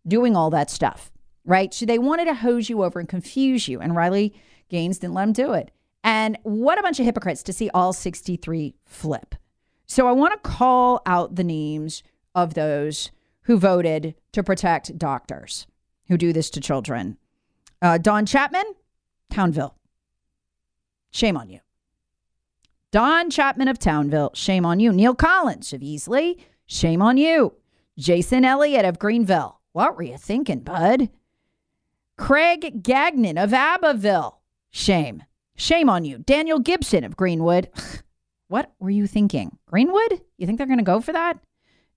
doing 0.06 0.36
all 0.36 0.50
that 0.50 0.70
stuff, 0.70 1.12
right? 1.46 1.74
So 1.74 1.86
they 1.86 2.00
wanted 2.00 2.26
to 2.26 2.34
hose 2.34 2.70
you 2.70 2.84
over 2.84 3.00
and 3.00 3.08
confuse 3.08 3.68
you. 3.68 3.80
And 3.80 3.96
Riley 3.96 4.34
Gaines 4.70 4.98
didn't 5.00 5.14
let 5.14 5.26
them 5.26 5.34
do 5.34 5.54
it. 5.54 5.72
And 6.04 6.38
what 6.44 6.80
a 6.80 6.82
bunch 6.82 7.00
of 7.00 7.06
hypocrites 7.06 7.44
to 7.44 7.54
see 7.54 7.70
all 7.74 7.94
63 7.94 8.76
flip. 8.84 9.36
So 9.86 10.08
I 10.08 10.12
want 10.12 10.34
to 10.34 10.50
call 10.50 11.02
out 11.06 11.36
the 11.36 11.44
names 11.44 12.04
of 12.34 12.56
those 12.56 13.12
who 13.44 13.58
voted 13.58 14.16
to 14.32 14.44
protect 14.44 14.98
doctors 14.98 15.68
who 16.08 16.18
do 16.18 16.34
this 16.34 16.50
to 16.52 16.60
children. 16.60 17.18
Uh, 17.82 17.98
Don 17.98 18.26
Chapman, 18.26 18.66
Townville. 19.32 19.76
Shame 21.12 21.38
on 21.38 21.50
you. 21.50 21.60
Don 22.92 23.30
Chapman 23.30 23.68
of 23.68 23.78
Townville, 23.78 24.32
shame 24.34 24.66
on 24.66 24.80
you. 24.80 24.92
Neil 24.92 25.14
Collins 25.14 25.74
of 25.74 25.82
Easley, 25.82 26.40
shame 26.66 27.02
on 27.02 27.18
you. 27.18 27.54
Jason 27.98 28.46
Elliott 28.46 28.86
of 28.86 29.00
Greenville, 29.00 29.60
what 29.72 29.96
were 29.96 30.04
you 30.04 30.18
thinking, 30.18 30.60
bud? 30.60 31.10
Craig 32.18 32.84
Gagnon 32.84 33.38
of 33.38 33.54
Abbeville, 33.54 34.40
shame. 34.70 35.24
Shame 35.58 35.90
on 35.90 36.04
you. 36.04 36.18
Daniel 36.18 36.60
Gibson 36.60 37.06
of 37.06 37.16
Greenwood, 37.16 37.70
What 38.48 38.72
were 38.80 38.90
you 38.90 39.08
thinking? 39.08 39.58
Greenwood? 39.66 40.22
You 40.38 40.46
think 40.46 40.58
they're 40.58 40.68
going 40.68 40.80
to 40.80 40.84
go 40.84 41.02
for 41.02 41.14
that? 41.14 41.40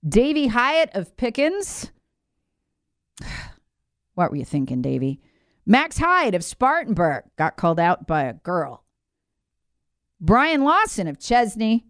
Davy 0.07 0.49
Hiott 0.49 0.89
of 0.95 1.15
Pickens? 1.15 1.91
what 4.15 4.31
were 4.31 4.37
you 4.37 4.45
thinking, 4.45 4.81
Davy? 4.81 5.19
Max 5.65 5.99
Hyde 5.99 6.33
of 6.33 6.43
Spartanburg 6.43 7.25
got 7.37 7.57
called 7.57 7.79
out 7.79 8.07
by 8.07 8.23
a 8.23 8.33
girl. 8.33 8.83
Brian 10.19 10.63
Lawson 10.63 11.07
of 11.07 11.19
Chesnee, 11.19 11.85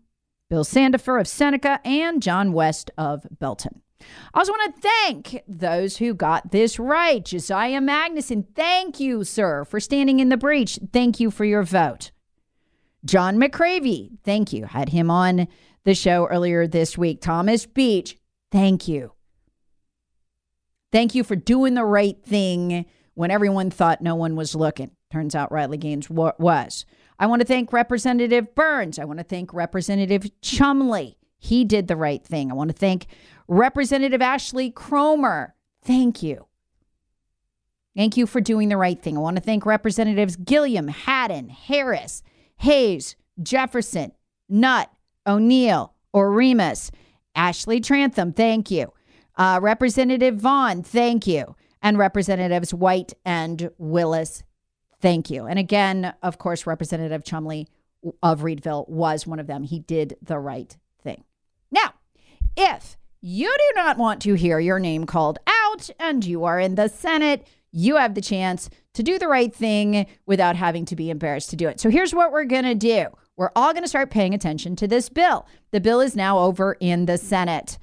Bill 0.49 0.65
Sandifer 0.65 1.19
of 1.19 1.27
Seneca, 1.27 1.79
and 1.85 2.21
John 2.21 2.51
West 2.51 2.91
of 2.97 3.25
Belton. 3.39 3.81
I 4.33 4.39
also 4.39 4.51
want 4.51 4.75
to 4.75 4.81
thank 4.81 5.43
those 5.47 5.97
who 5.97 6.13
got 6.13 6.51
this 6.51 6.79
right. 6.79 7.23
Josiah 7.23 7.81
Magnuson, 7.81 8.45
thank 8.55 8.99
you, 8.99 9.23
sir, 9.23 9.65
for 9.65 9.79
standing 9.79 10.19
in 10.19 10.29
the 10.29 10.37
breach. 10.37 10.79
Thank 10.93 11.19
you 11.19 11.31
for 11.31 11.45
your 11.45 11.63
vote. 11.63 12.11
John 13.05 13.37
McCravey, 13.37 14.17
thank 14.23 14.53
you. 14.53 14.65
Had 14.65 14.89
him 14.89 15.09
on 15.09 15.47
the 15.83 15.95
show 15.95 16.27
earlier 16.27 16.67
this 16.67 16.97
week. 16.97 17.21
Thomas 17.21 17.65
Beach, 17.65 18.17
thank 18.51 18.87
you. 18.87 19.13
Thank 20.91 21.15
you 21.15 21.23
for 21.23 21.35
doing 21.35 21.75
the 21.75 21.85
right 21.85 22.17
thing 22.23 22.85
when 23.13 23.31
everyone 23.31 23.69
thought 23.69 24.01
no 24.01 24.15
one 24.15 24.35
was 24.35 24.55
looking. 24.55 24.91
Turns 25.11 25.35
out 25.35 25.51
Riley 25.51 25.77
Gaines 25.77 26.09
was. 26.09 26.85
I 27.19 27.27
want 27.27 27.41
to 27.41 27.47
thank 27.47 27.73
Representative 27.73 28.55
Burns. 28.55 28.97
I 28.97 29.05
want 29.05 29.19
to 29.19 29.25
thank 29.25 29.53
Representative 29.53 30.29
Chumley. 30.41 31.18
He 31.39 31.65
did 31.65 31.87
the 31.87 31.95
right 31.95 32.23
thing. 32.23 32.51
I 32.51 32.53
want 32.53 32.69
to 32.69 32.77
thank 32.77 33.07
Representative 33.47 34.21
Ashley 34.21 34.69
Cromer. 34.69 35.55
Thank 35.81 36.21
you. 36.21 36.45
Thank 37.95 38.17
you 38.17 38.27
for 38.27 38.39
doing 38.39 38.69
the 38.69 38.77
right 38.77 39.01
thing. 39.01 39.17
I 39.17 39.21
want 39.21 39.37
to 39.37 39.41
thank 39.41 39.65
Representatives 39.65 40.35
Gilliam, 40.35 40.89
Haddon, 40.89 41.49
Harris, 41.49 42.21
Hayes, 42.57 43.15
Jefferson, 43.41 44.11
Nutt, 44.47 44.91
O'Neill, 45.25 45.93
Oremus, 46.13 46.91
Ashley 47.35 47.79
Trantham, 47.79 48.33
thank 48.33 48.69
you. 48.69 48.91
Uh, 49.37 49.59
Representative 49.61 50.35
Vaughn, 50.35 50.83
thank 50.83 51.25
you. 51.25 51.55
And 51.81 51.97
Representatives 51.97 52.73
White 52.73 53.13
and 53.23 53.71
Willis, 53.77 54.43
thank 54.99 55.29
you. 55.29 55.45
And 55.45 55.57
again, 55.57 56.13
of 56.21 56.37
course, 56.37 56.67
Representative 56.67 57.23
Chumley 57.23 57.67
of 58.21 58.41
Reedville 58.41 58.89
was 58.89 59.25
one 59.25 59.39
of 59.39 59.47
them. 59.47 59.63
He 59.63 59.79
did 59.79 60.17
the 60.21 60.39
right 60.39 60.69
thing. 60.69 60.79
Now, 61.71 61.93
if 62.55 62.97
you 63.21 63.47
do 63.47 63.81
not 63.81 63.97
want 63.97 64.21
to 64.23 64.33
hear 64.33 64.59
your 64.59 64.79
name 64.79 65.05
called 65.05 65.39
out 65.47 65.89
and 65.99 66.23
you 66.25 66.45
are 66.45 66.59
in 66.59 66.75
the 66.75 66.87
Senate, 66.87 67.45
you 67.71 67.97
have 67.97 68.15
the 68.15 68.21
chance 68.21 68.69
to 68.93 69.03
do 69.03 69.19
the 69.19 69.27
right 69.27 69.53
thing 69.53 70.07
without 70.25 70.55
having 70.55 70.85
to 70.85 70.95
be 70.95 71.09
embarrassed 71.09 71.49
to 71.51 71.55
do 71.55 71.67
it. 71.67 71.79
So 71.79 71.89
here's 71.89 72.13
what 72.13 72.31
we're 72.31 72.45
going 72.45 72.63
to 72.63 72.75
do 72.75 73.07
we're 73.37 73.51
all 73.55 73.71
going 73.71 73.83
to 73.83 73.89
start 73.89 74.11
paying 74.11 74.33
attention 74.33 74.75
to 74.75 74.87
this 74.87 75.07
bill. 75.07 75.47
The 75.71 75.79
bill 75.79 76.01
is 76.01 76.13
now 76.13 76.39
over 76.39 76.75
in 76.81 77.05
the 77.05 77.17
Senate. 77.17 77.77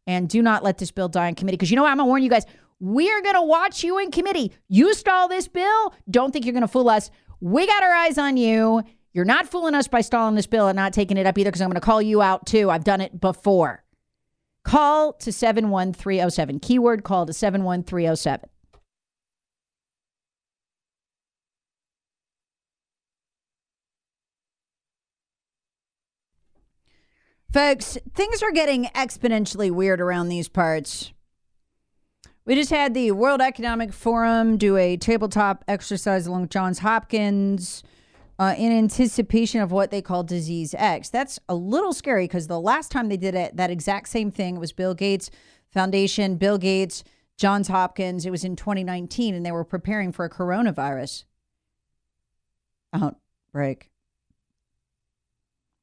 And 0.06 0.28
do 0.28 0.40
not 0.40 0.64
let 0.64 0.78
this 0.78 0.92
bill 0.92 1.10
die 1.10 1.28
in 1.28 1.34
committee 1.34 1.58
because 1.58 1.70
you 1.70 1.76
know 1.76 1.82
what? 1.82 1.90
I'm 1.90 1.98
going 1.98 2.06
to 2.06 2.08
warn 2.08 2.22
you 2.22 2.30
guys. 2.30 2.46
We're 2.80 3.20
going 3.20 3.34
to 3.34 3.42
watch 3.42 3.84
you 3.84 3.98
in 3.98 4.10
committee. 4.10 4.50
You 4.68 4.94
stall 4.94 5.28
this 5.28 5.46
bill. 5.46 5.92
Don't 6.10 6.32
think 6.32 6.46
you're 6.46 6.54
going 6.54 6.62
to 6.62 6.68
fool 6.68 6.88
us. 6.88 7.10
We 7.40 7.66
got 7.66 7.82
our 7.82 7.92
eyes 7.92 8.16
on 8.16 8.38
you. 8.38 8.82
You're 9.14 9.24
not 9.24 9.48
fooling 9.48 9.76
us 9.76 9.86
by 9.86 10.00
stalling 10.00 10.34
this 10.34 10.48
bill 10.48 10.66
and 10.66 10.74
not 10.74 10.92
taking 10.92 11.16
it 11.16 11.24
up 11.24 11.38
either 11.38 11.48
because 11.48 11.60
I'm 11.60 11.68
going 11.68 11.76
to 11.76 11.80
call 11.80 12.02
you 12.02 12.20
out 12.20 12.46
too. 12.46 12.68
I've 12.68 12.82
done 12.82 13.00
it 13.00 13.20
before. 13.20 13.84
Call 14.64 15.12
to 15.14 15.30
71307. 15.32 16.58
Keyword 16.58 17.04
call 17.04 17.24
to 17.24 17.32
71307. 17.32 18.50
Folks, 27.52 27.96
things 28.14 28.42
are 28.42 28.50
getting 28.50 28.86
exponentially 28.86 29.70
weird 29.70 30.00
around 30.00 30.28
these 30.28 30.48
parts. 30.48 31.12
We 32.44 32.56
just 32.56 32.70
had 32.70 32.94
the 32.94 33.12
World 33.12 33.40
Economic 33.40 33.92
Forum 33.92 34.56
do 34.56 34.76
a 34.76 34.96
tabletop 34.96 35.62
exercise 35.68 36.26
along 36.26 36.42
with 36.42 36.50
Johns 36.50 36.80
Hopkins 36.80 37.84
uh, 38.38 38.54
in 38.58 38.72
anticipation 38.72 39.60
of 39.60 39.70
what 39.70 39.90
they 39.90 40.02
call 40.02 40.22
Disease 40.24 40.74
X. 40.76 41.08
That's 41.08 41.38
a 41.48 41.54
little 41.54 41.92
scary 41.92 42.24
because 42.24 42.46
the 42.46 42.60
last 42.60 42.90
time 42.90 43.08
they 43.08 43.16
did 43.16 43.34
it, 43.34 43.56
that 43.56 43.70
exact 43.70 44.08
same 44.08 44.30
thing 44.30 44.56
it 44.56 44.60
was 44.60 44.72
Bill 44.72 44.94
Gates 44.94 45.30
Foundation, 45.70 46.36
Bill 46.36 46.58
Gates, 46.58 47.04
Johns 47.36 47.68
Hopkins. 47.68 48.26
It 48.26 48.30
was 48.30 48.44
in 48.44 48.56
2019, 48.56 49.34
and 49.34 49.44
they 49.44 49.52
were 49.52 49.64
preparing 49.64 50.12
for 50.12 50.24
a 50.24 50.30
coronavirus 50.30 51.24
outbreak. 52.92 53.90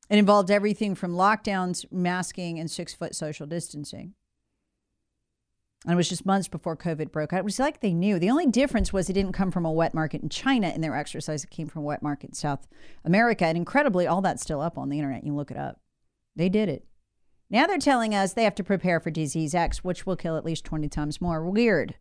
It 0.09 0.17
involved 0.17 0.51
everything 0.51 0.95
from 0.95 1.13
lockdowns, 1.13 1.85
masking, 1.91 2.59
and 2.59 2.69
six 2.69 2.93
foot 2.93 3.15
social 3.15 3.47
distancing. 3.47 4.13
And 5.85 5.93
it 5.93 5.95
was 5.95 6.09
just 6.09 6.27
months 6.27 6.47
before 6.47 6.77
COVID 6.77 7.11
broke 7.11 7.33
out. 7.33 7.39
It 7.39 7.45
was 7.45 7.57
like 7.57 7.79
they 7.79 7.93
knew. 7.93 8.19
The 8.19 8.29
only 8.29 8.45
difference 8.45 8.93
was 8.93 9.09
it 9.09 9.13
didn't 9.13 9.33
come 9.33 9.49
from 9.49 9.65
a 9.65 9.71
wet 9.71 9.95
market 9.95 10.21
in 10.21 10.29
China 10.29 10.69
in 10.69 10.81
their 10.81 10.95
exercise. 10.95 11.43
It 11.43 11.49
came 11.49 11.67
from 11.67 11.81
a 11.81 11.85
wet 11.85 12.03
market 12.03 12.29
in 12.29 12.33
South 12.35 12.67
America. 13.03 13.45
And 13.45 13.57
incredibly, 13.57 14.05
all 14.05 14.21
that's 14.21 14.43
still 14.43 14.61
up 14.61 14.77
on 14.77 14.89
the 14.89 14.99
internet. 14.99 15.23
You 15.23 15.33
look 15.33 15.49
it 15.49 15.57
up. 15.57 15.79
They 16.35 16.49
did 16.49 16.69
it. 16.69 16.85
Now 17.49 17.65
they're 17.65 17.79
telling 17.79 18.13
us 18.13 18.33
they 18.33 18.43
have 18.43 18.55
to 18.55 18.63
prepare 18.63 18.99
for 18.99 19.09
disease 19.09 19.55
X, 19.55 19.83
which 19.83 20.05
will 20.05 20.15
kill 20.15 20.37
at 20.37 20.45
least 20.45 20.63
20 20.65 20.87
times 20.87 21.19
more. 21.19 21.43
Weird. 21.43 21.95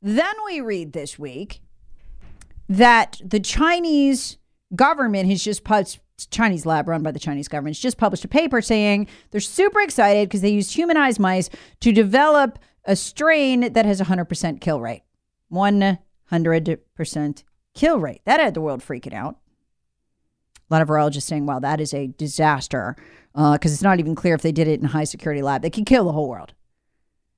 Then 0.00 0.34
we 0.46 0.60
read 0.60 0.92
this 0.92 1.18
week 1.18 1.60
that 2.68 3.20
the 3.22 3.40
Chinese 3.40 4.38
government 4.74 5.28
has 5.28 5.42
just 5.42 5.64
published, 5.64 6.00
Chinese 6.30 6.64
lab 6.64 6.88
run 6.88 7.02
by 7.02 7.10
the 7.10 7.18
Chinese 7.18 7.48
government, 7.48 7.76
has 7.76 7.82
just 7.82 7.98
published 7.98 8.24
a 8.24 8.28
paper 8.28 8.62
saying 8.62 9.08
they're 9.30 9.40
super 9.40 9.80
excited 9.80 10.28
because 10.28 10.40
they 10.40 10.50
used 10.50 10.72
humanized 10.72 11.20
mice 11.20 11.50
to 11.80 11.92
develop 11.92 12.58
a 12.84 12.96
strain 12.96 13.72
that 13.72 13.86
has 13.86 14.00
100% 14.00 14.60
kill 14.60 14.80
rate. 14.80 15.02
100% 15.52 17.44
kill 17.74 17.98
rate. 17.98 18.20
That 18.24 18.40
had 18.40 18.54
the 18.54 18.60
world 18.60 18.80
freaking 18.80 19.14
out. 19.14 19.38
A 20.70 20.74
lot 20.74 20.82
of 20.82 20.88
virologists 20.88 21.22
saying, 21.22 21.46
wow, 21.46 21.58
that 21.60 21.80
is 21.80 21.92
a 21.92 22.06
disaster 22.06 22.96
because 23.32 23.72
uh, 23.72 23.74
it's 23.74 23.82
not 23.82 23.98
even 23.98 24.14
clear 24.14 24.34
if 24.34 24.42
they 24.42 24.52
did 24.52 24.68
it 24.68 24.80
in 24.80 24.86
a 24.86 24.90
high 24.90 25.04
security 25.04 25.42
lab. 25.42 25.62
They 25.62 25.70
could 25.70 25.86
kill 25.86 26.04
the 26.04 26.12
whole 26.12 26.28
world. 26.28 26.54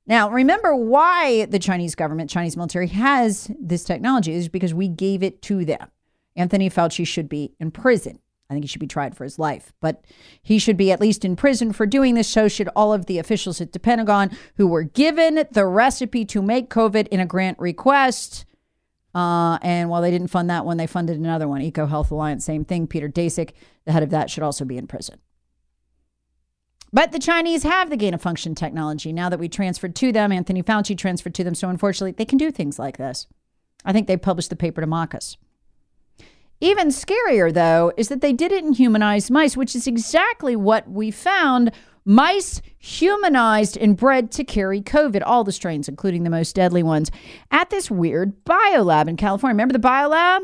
Now, 0.06 0.30
remember 0.30 0.74
why 0.76 1.46
the 1.46 1.58
Chinese 1.58 1.96
government, 1.96 2.30
Chinese 2.30 2.56
military 2.56 2.86
has 2.88 3.50
this 3.60 3.82
technology 3.82 4.32
is 4.32 4.48
because 4.48 4.72
we 4.72 4.88
gave 4.88 5.22
it 5.22 5.42
to 5.42 5.64
them. 5.64 5.90
Anthony 6.36 6.70
Fauci 6.70 7.06
should 7.06 7.28
be 7.28 7.54
in 7.58 7.70
prison. 7.72 8.20
I 8.48 8.54
think 8.54 8.64
he 8.64 8.68
should 8.68 8.80
be 8.80 8.86
tried 8.86 9.16
for 9.16 9.24
his 9.24 9.38
life, 9.38 9.72
but 9.80 10.04
he 10.40 10.58
should 10.58 10.76
be 10.76 10.92
at 10.92 11.00
least 11.00 11.24
in 11.24 11.34
prison 11.34 11.72
for 11.72 11.84
doing 11.84 12.14
this. 12.14 12.28
So 12.28 12.46
should 12.46 12.68
all 12.76 12.92
of 12.92 13.06
the 13.06 13.18
officials 13.18 13.60
at 13.60 13.72
the 13.72 13.80
Pentagon 13.80 14.30
who 14.56 14.68
were 14.68 14.84
given 14.84 15.44
the 15.50 15.66
recipe 15.66 16.24
to 16.26 16.40
make 16.40 16.70
COVID 16.70 17.08
in 17.08 17.18
a 17.18 17.26
grant 17.26 17.58
request. 17.58 18.44
Uh, 19.14 19.58
and 19.62 19.88
while 19.88 20.02
they 20.02 20.10
didn't 20.10 20.28
fund 20.28 20.48
that 20.50 20.64
one, 20.64 20.76
they 20.76 20.86
funded 20.86 21.18
another 21.18 21.48
one, 21.48 21.62
Eco 21.62 21.86
Health 21.86 22.10
Alliance, 22.10 22.44
same 22.44 22.64
thing. 22.64 22.86
Peter 22.86 23.08
Daszak, 23.08 23.52
the 23.84 23.92
head 23.92 24.02
of 24.02 24.10
that, 24.10 24.30
should 24.30 24.42
also 24.42 24.64
be 24.64 24.76
in 24.76 24.86
prison. 24.86 25.18
But 26.92 27.12
the 27.12 27.18
Chinese 27.18 27.62
have 27.64 27.90
the 27.90 27.96
gain 27.96 28.14
of 28.14 28.22
function 28.22 28.54
technology 28.54 29.12
now 29.12 29.28
that 29.28 29.40
we 29.40 29.48
transferred 29.48 29.96
to 29.96 30.12
them. 30.12 30.32
Anthony 30.32 30.62
Fauci 30.62 30.96
transferred 30.96 31.34
to 31.34 31.44
them. 31.44 31.54
So 31.54 31.68
unfortunately, 31.68 32.12
they 32.12 32.24
can 32.24 32.38
do 32.38 32.50
things 32.50 32.78
like 32.78 32.96
this. 32.96 33.26
I 33.84 33.92
think 33.92 34.06
they 34.06 34.16
published 34.16 34.50
the 34.50 34.56
paper 34.56 34.80
to 34.80 34.86
mock 34.86 35.14
us. 35.14 35.36
Even 36.60 36.88
scarier, 36.88 37.52
though, 37.52 37.92
is 37.96 38.08
that 38.08 38.20
they 38.20 38.32
did 38.32 38.52
it 38.52 38.64
in 38.64 38.72
humanized 38.72 39.30
mice, 39.30 39.56
which 39.56 39.76
is 39.76 39.86
exactly 39.86 40.56
what 40.56 40.88
we 40.88 41.10
found. 41.10 41.70
Mice 42.04 42.62
humanized 42.78 43.76
and 43.76 43.96
bred 43.96 44.30
to 44.32 44.44
carry 44.44 44.80
COVID, 44.80 45.22
all 45.26 45.44
the 45.44 45.52
strains, 45.52 45.88
including 45.88 46.22
the 46.22 46.30
most 46.30 46.54
deadly 46.54 46.82
ones, 46.82 47.10
at 47.50 47.68
this 47.70 47.90
weird 47.90 48.44
biolab 48.44 49.08
in 49.08 49.16
California. 49.16 49.54
Remember 49.54 49.72
the 49.72 49.86
biolab? 49.86 50.42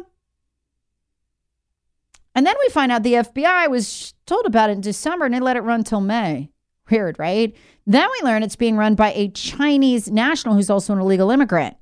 And 2.35 2.46
then 2.46 2.57
we 2.61 2.68
find 2.70 2.90
out 2.90 3.03
the 3.03 3.14
FBI 3.14 3.68
was 3.70 4.14
told 4.27 4.46
about 4.46 4.70
it 4.70 4.75
in 4.75 4.81
December 4.81 5.27
and 5.27 5.35
they 5.35 5.40
let 5.40 5.57
it 5.57 5.61
run 5.61 5.85
till 5.85 6.01
May. 6.01 6.51
Weird, 6.90 7.18
right? 7.18 7.55
Then 7.87 8.09
we 8.11 8.27
learn 8.27 8.42
it's 8.42 8.57
being 8.57 8.77
run 8.77 8.94
by 8.94 9.12
a 9.12 9.29
Chinese 9.29 10.11
national 10.11 10.55
who's 10.55 10.70
also 10.70 10.92
an 10.92 11.01
illegal 11.01 11.31
immigrant. 11.31 11.77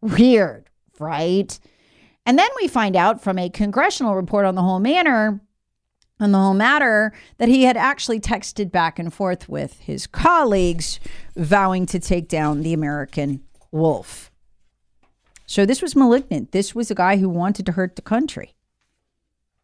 Weird, 0.00 0.70
right? 0.98 1.58
And 2.26 2.38
then 2.38 2.48
we 2.60 2.68
find 2.68 2.96
out 2.96 3.20
from 3.20 3.38
a 3.38 3.48
congressional 3.48 4.14
report 4.14 4.44
on 4.46 4.54
the 4.54 4.62
whole 4.62 4.80
manner 4.80 5.40
on 6.20 6.32
the 6.32 6.38
whole 6.38 6.54
matter 6.54 7.12
that 7.38 7.48
he 7.48 7.64
had 7.64 7.76
actually 7.76 8.20
texted 8.20 8.70
back 8.70 8.98
and 8.98 9.12
forth 9.12 9.48
with 9.48 9.80
his 9.80 10.06
colleagues 10.06 11.00
vowing 11.34 11.86
to 11.86 11.98
take 11.98 12.28
down 12.28 12.62
the 12.62 12.74
American 12.74 13.42
wolf. 13.72 14.30
So 15.46 15.66
this 15.66 15.82
was 15.82 15.96
malignant. 15.96 16.52
This 16.52 16.74
was 16.74 16.90
a 16.90 16.94
guy 16.94 17.16
who 17.16 17.28
wanted 17.28 17.66
to 17.66 17.72
hurt 17.72 17.96
the 17.96 18.02
country. 18.02 18.54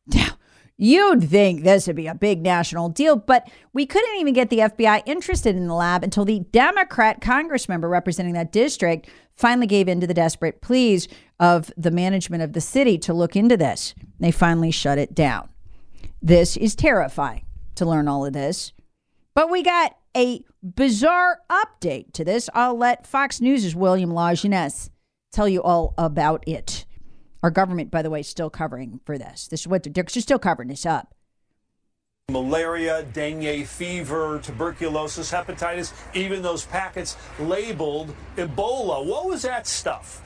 Now, 0.07 0.36
you'd 0.77 1.29
think 1.29 1.63
this 1.63 1.87
would 1.87 1.97
be 1.97 2.07
a 2.07 2.15
big 2.15 2.43
national 2.43 2.89
deal, 2.89 3.17
but 3.17 3.49
we 3.73 3.87
couldn't 3.87 4.17
even 4.17 4.35
get 4.35 4.51
the 4.51 4.59
FBI 4.59 5.03
interested 5.07 5.57
in 5.57 5.67
the 5.67 5.75
lab 5.75 6.03
until 6.03 6.25
the 6.25 6.41
Democrat 6.53 7.21
Congress 7.21 7.69
member 7.69 7.89
representing 7.89 8.35
that 8.35 8.53
district 8.53 9.09
finally 9.35 9.67
gave 9.67 9.89
in 9.89 10.01
to 10.01 10.07
the 10.07 10.15
desperate 10.15 10.61
pleas 10.61 11.09
of 11.39 11.71
the 11.77 11.91
management 11.91 12.43
of 12.43 12.53
the 12.53 12.61
city 12.61 12.99
to 12.99 13.13
look 13.13 13.37
into 13.37 13.57
this. 13.57 13.95
They 14.19 14.31
finally 14.31 14.71
shut 14.71 14.99
it 14.99 15.15
down. 15.15 15.49
This 16.23 16.57
is 16.57 16.75
terrifying 16.75 17.45
to 17.75 17.85
learn 17.85 18.09
all 18.09 18.25
of 18.25 18.33
this. 18.33 18.73
But 19.35 19.51
we 19.51 19.63
got 19.63 19.97
a 20.17 20.43
bizarre 20.63 21.41
update 21.51 22.13
to 22.15 22.25
this. 22.25 22.49
I'll 22.55 22.77
let 22.77 23.07
Fox 23.07 23.41
News' 23.41 23.77
William 23.77 24.11
Lajeunesse 24.11 24.89
tell 25.31 25.47
you 25.47 25.63
all 25.63 25.93
about 25.99 26.43
it. 26.47 26.86
Our 27.43 27.51
government, 27.51 27.91
by 27.91 28.03
the 28.03 28.11
way, 28.11 28.21
is 28.21 28.29
still 28.29 28.51
covering 28.51 29.01
for 29.05 29.19
this. 29.19 29.49
This 29.49 29.61
is 29.61 29.69
what 29.69 29.83
they're, 29.83 29.93
they're 29.93 30.09
still 30.09 30.39
covering 30.39 30.69
this 30.69 30.87
up. 30.87 31.15
Malaria, 32.29 33.05
dengue 33.13 33.67
fever, 33.67 34.41
tuberculosis, 34.43 35.31
hepatitis, 35.31 35.93
even 36.13 36.43
those 36.43 36.65
packets 36.65 37.17
labeled 37.39 38.13
Ebola. 38.37 39.07
What 39.07 39.27
was 39.27 39.43
that 39.43 39.69
stuff? 39.69 40.26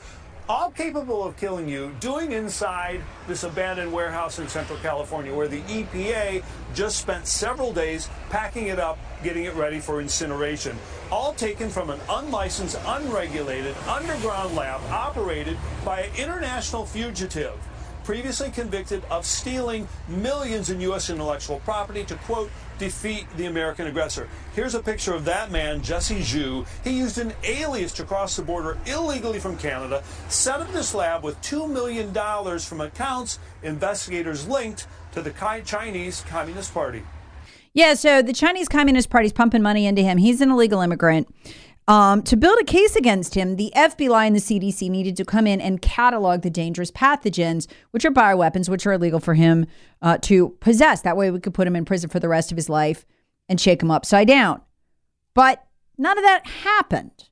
All 0.51 0.69
capable 0.69 1.23
of 1.23 1.37
killing 1.37 1.69
you, 1.69 1.95
doing 2.01 2.33
inside 2.33 2.99
this 3.25 3.45
abandoned 3.45 3.89
warehouse 3.89 4.37
in 4.37 4.49
Central 4.49 4.77
California, 4.79 5.33
where 5.33 5.47
the 5.47 5.61
EPA 5.61 6.43
just 6.73 6.97
spent 6.97 7.25
several 7.25 7.71
days 7.71 8.09
packing 8.29 8.67
it 8.67 8.77
up, 8.77 8.99
getting 9.23 9.45
it 9.45 9.53
ready 9.53 9.79
for 9.79 10.01
incineration. 10.01 10.77
All 11.09 11.33
taken 11.33 11.69
from 11.69 11.89
an 11.89 12.01
unlicensed, 12.09 12.77
unregulated 12.85 13.77
underground 13.87 14.53
lab 14.53 14.81
operated 14.91 15.57
by 15.85 16.01
an 16.01 16.15
international 16.17 16.85
fugitive. 16.85 17.57
previously 18.03 18.49
convicted 18.49 19.03
of 19.09 19.25
stealing 19.25 19.87
millions 20.07 20.69
in 20.69 20.81
U.S. 20.81 21.09
intellectual 21.09 21.59
property 21.61 22.03
to, 22.03 22.15
quote, 22.15 22.49
defeat 22.81 23.27
the 23.37 23.45
American 23.45 23.85
aggressor. 23.85 24.27
Here's 24.55 24.73
a 24.73 24.81
picture 24.81 25.13
of 25.13 25.23
that 25.25 25.51
man, 25.51 25.83
Jesse 25.83 26.19
Zhu. 26.19 26.65
He 26.83 26.97
used 26.97 27.19
an 27.19 27.31
alias 27.43 27.93
to 27.93 28.03
cross 28.03 28.35
the 28.35 28.41
border 28.41 28.79
illegally 28.87 29.37
from 29.37 29.55
Canada, 29.55 30.03
set 30.29 30.59
up 30.59 30.73
this 30.73 30.95
lab 30.95 31.23
with 31.23 31.39
$2 31.43 31.69
million 31.69 32.11
from 32.59 32.81
accounts 32.81 33.37
investigators 33.61 34.47
linked 34.47 34.87
to 35.11 35.21
the 35.21 35.29
Chinese 35.63 36.21
Communist 36.27 36.73
Party. 36.73 37.03
Yeah, 37.73 37.93
so 37.93 38.23
the 38.23 38.33
Chinese 38.33 38.67
Communist 38.67 39.11
Party's 39.11 39.31
pumping 39.31 39.61
money 39.61 39.85
into 39.85 40.01
him. 40.01 40.17
He's 40.17 40.41
an 40.41 40.49
illegal 40.49 40.81
immigrant. 40.81 41.33
Um, 41.87 42.21
to 42.23 42.37
build 42.37 42.59
a 42.61 42.63
case 42.63 42.95
against 42.95 43.35
him, 43.35 43.55
the 43.55 43.71
FBI 43.75 44.27
and 44.27 44.35
the 44.35 44.39
CDC 44.39 44.89
needed 44.89 45.17
to 45.17 45.25
come 45.25 45.47
in 45.47 45.59
and 45.59 45.81
catalog 45.81 46.41
the 46.41 46.49
dangerous 46.49 46.91
pathogens, 46.91 47.67
which 47.91 48.05
are 48.05 48.11
bioweapons, 48.11 48.69
which 48.69 48.85
are 48.85 48.93
illegal 48.93 49.19
for 49.19 49.33
him 49.33 49.65
uh, 50.01 50.17
to 50.19 50.49
possess. 50.59 51.01
That 51.01 51.17
way, 51.17 51.31
we 51.31 51.39
could 51.39 51.53
put 51.53 51.67
him 51.67 51.75
in 51.75 51.85
prison 51.85 52.09
for 52.09 52.19
the 52.19 52.29
rest 52.29 52.51
of 52.51 52.55
his 52.55 52.69
life 52.69 53.05
and 53.49 53.59
shake 53.59 53.81
him 53.81 53.91
upside 53.91 54.27
down. 54.27 54.61
But 55.33 55.65
none 55.97 56.17
of 56.17 56.23
that 56.23 56.45
happened. 56.45 57.29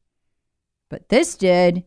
But 0.90 1.10
this 1.10 1.36
did. 1.36 1.86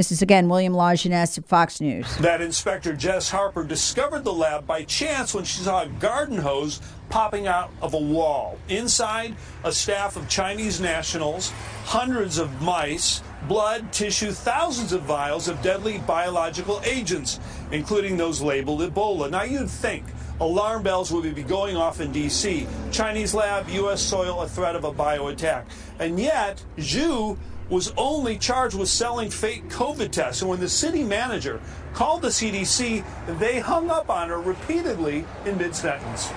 This 0.00 0.12
is 0.12 0.22
again 0.22 0.48
William 0.48 0.72
Lajeunesse 0.72 1.36
of 1.36 1.44
Fox 1.44 1.78
News. 1.78 2.16
That 2.16 2.40
inspector 2.40 2.94
Jess 2.94 3.28
Harper 3.28 3.62
discovered 3.62 4.24
the 4.24 4.32
lab 4.32 4.66
by 4.66 4.84
chance 4.84 5.34
when 5.34 5.44
she 5.44 5.60
saw 5.60 5.82
a 5.82 5.88
garden 5.88 6.38
hose 6.38 6.80
popping 7.10 7.46
out 7.46 7.70
of 7.82 7.92
a 7.92 7.98
wall. 7.98 8.56
Inside, 8.70 9.36
a 9.62 9.70
staff 9.70 10.16
of 10.16 10.26
Chinese 10.26 10.80
nationals, 10.80 11.50
hundreds 11.84 12.38
of 12.38 12.62
mice, 12.62 13.22
blood, 13.46 13.92
tissue, 13.92 14.30
thousands 14.30 14.94
of 14.94 15.02
vials 15.02 15.48
of 15.48 15.60
deadly 15.60 15.98
biological 16.06 16.80
agents, 16.82 17.38
including 17.70 18.16
those 18.16 18.40
labeled 18.40 18.80
Ebola. 18.80 19.30
Now 19.30 19.42
you'd 19.42 19.68
think 19.68 20.06
alarm 20.40 20.82
bells 20.82 21.12
would 21.12 21.34
be 21.34 21.42
going 21.42 21.76
off 21.76 22.00
in 22.00 22.10
D.C. 22.10 22.66
Chinese 22.90 23.34
lab, 23.34 23.68
U.S. 23.68 24.00
soil, 24.00 24.40
a 24.40 24.48
threat 24.48 24.76
of 24.76 24.84
a 24.84 24.92
bio 24.92 25.26
attack. 25.26 25.66
And 25.98 26.18
yet, 26.18 26.64
Zhu 26.78 27.36
was 27.70 27.92
only 27.96 28.36
charged 28.36 28.76
with 28.76 28.88
selling 28.88 29.30
fake 29.30 29.68
COVID 29.68 30.10
tests. 30.10 30.42
And 30.42 30.50
when 30.50 30.60
the 30.60 30.68
city 30.68 31.04
manager 31.04 31.60
called 31.94 32.22
the 32.22 32.28
CDC, 32.28 33.04
they 33.38 33.60
hung 33.60 33.90
up 33.90 34.10
on 34.10 34.28
her 34.28 34.40
repeatedly 34.40 35.24
in 35.46 35.56
mid 35.56 35.74
sentence. 35.74 36.30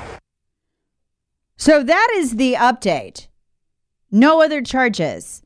So 1.58 1.84
that 1.84 2.14
is 2.16 2.36
the 2.36 2.54
update. 2.54 3.28
No 4.12 4.42
other 4.42 4.62
charges. 4.62 5.42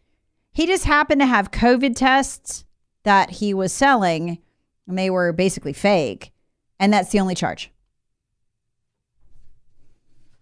He 0.51 0.65
just 0.65 0.83
happened 0.83 1.21
to 1.21 1.27
have 1.27 1.51
COVID 1.51 1.95
tests 1.95 2.65
that 3.03 3.29
he 3.29 3.53
was 3.53 3.71
selling, 3.71 4.39
and 4.87 4.97
they 4.97 5.09
were 5.09 5.31
basically 5.31 5.73
fake. 5.73 6.31
And 6.79 6.91
that's 6.91 7.11
the 7.11 7.19
only 7.19 7.35
charge. 7.35 7.71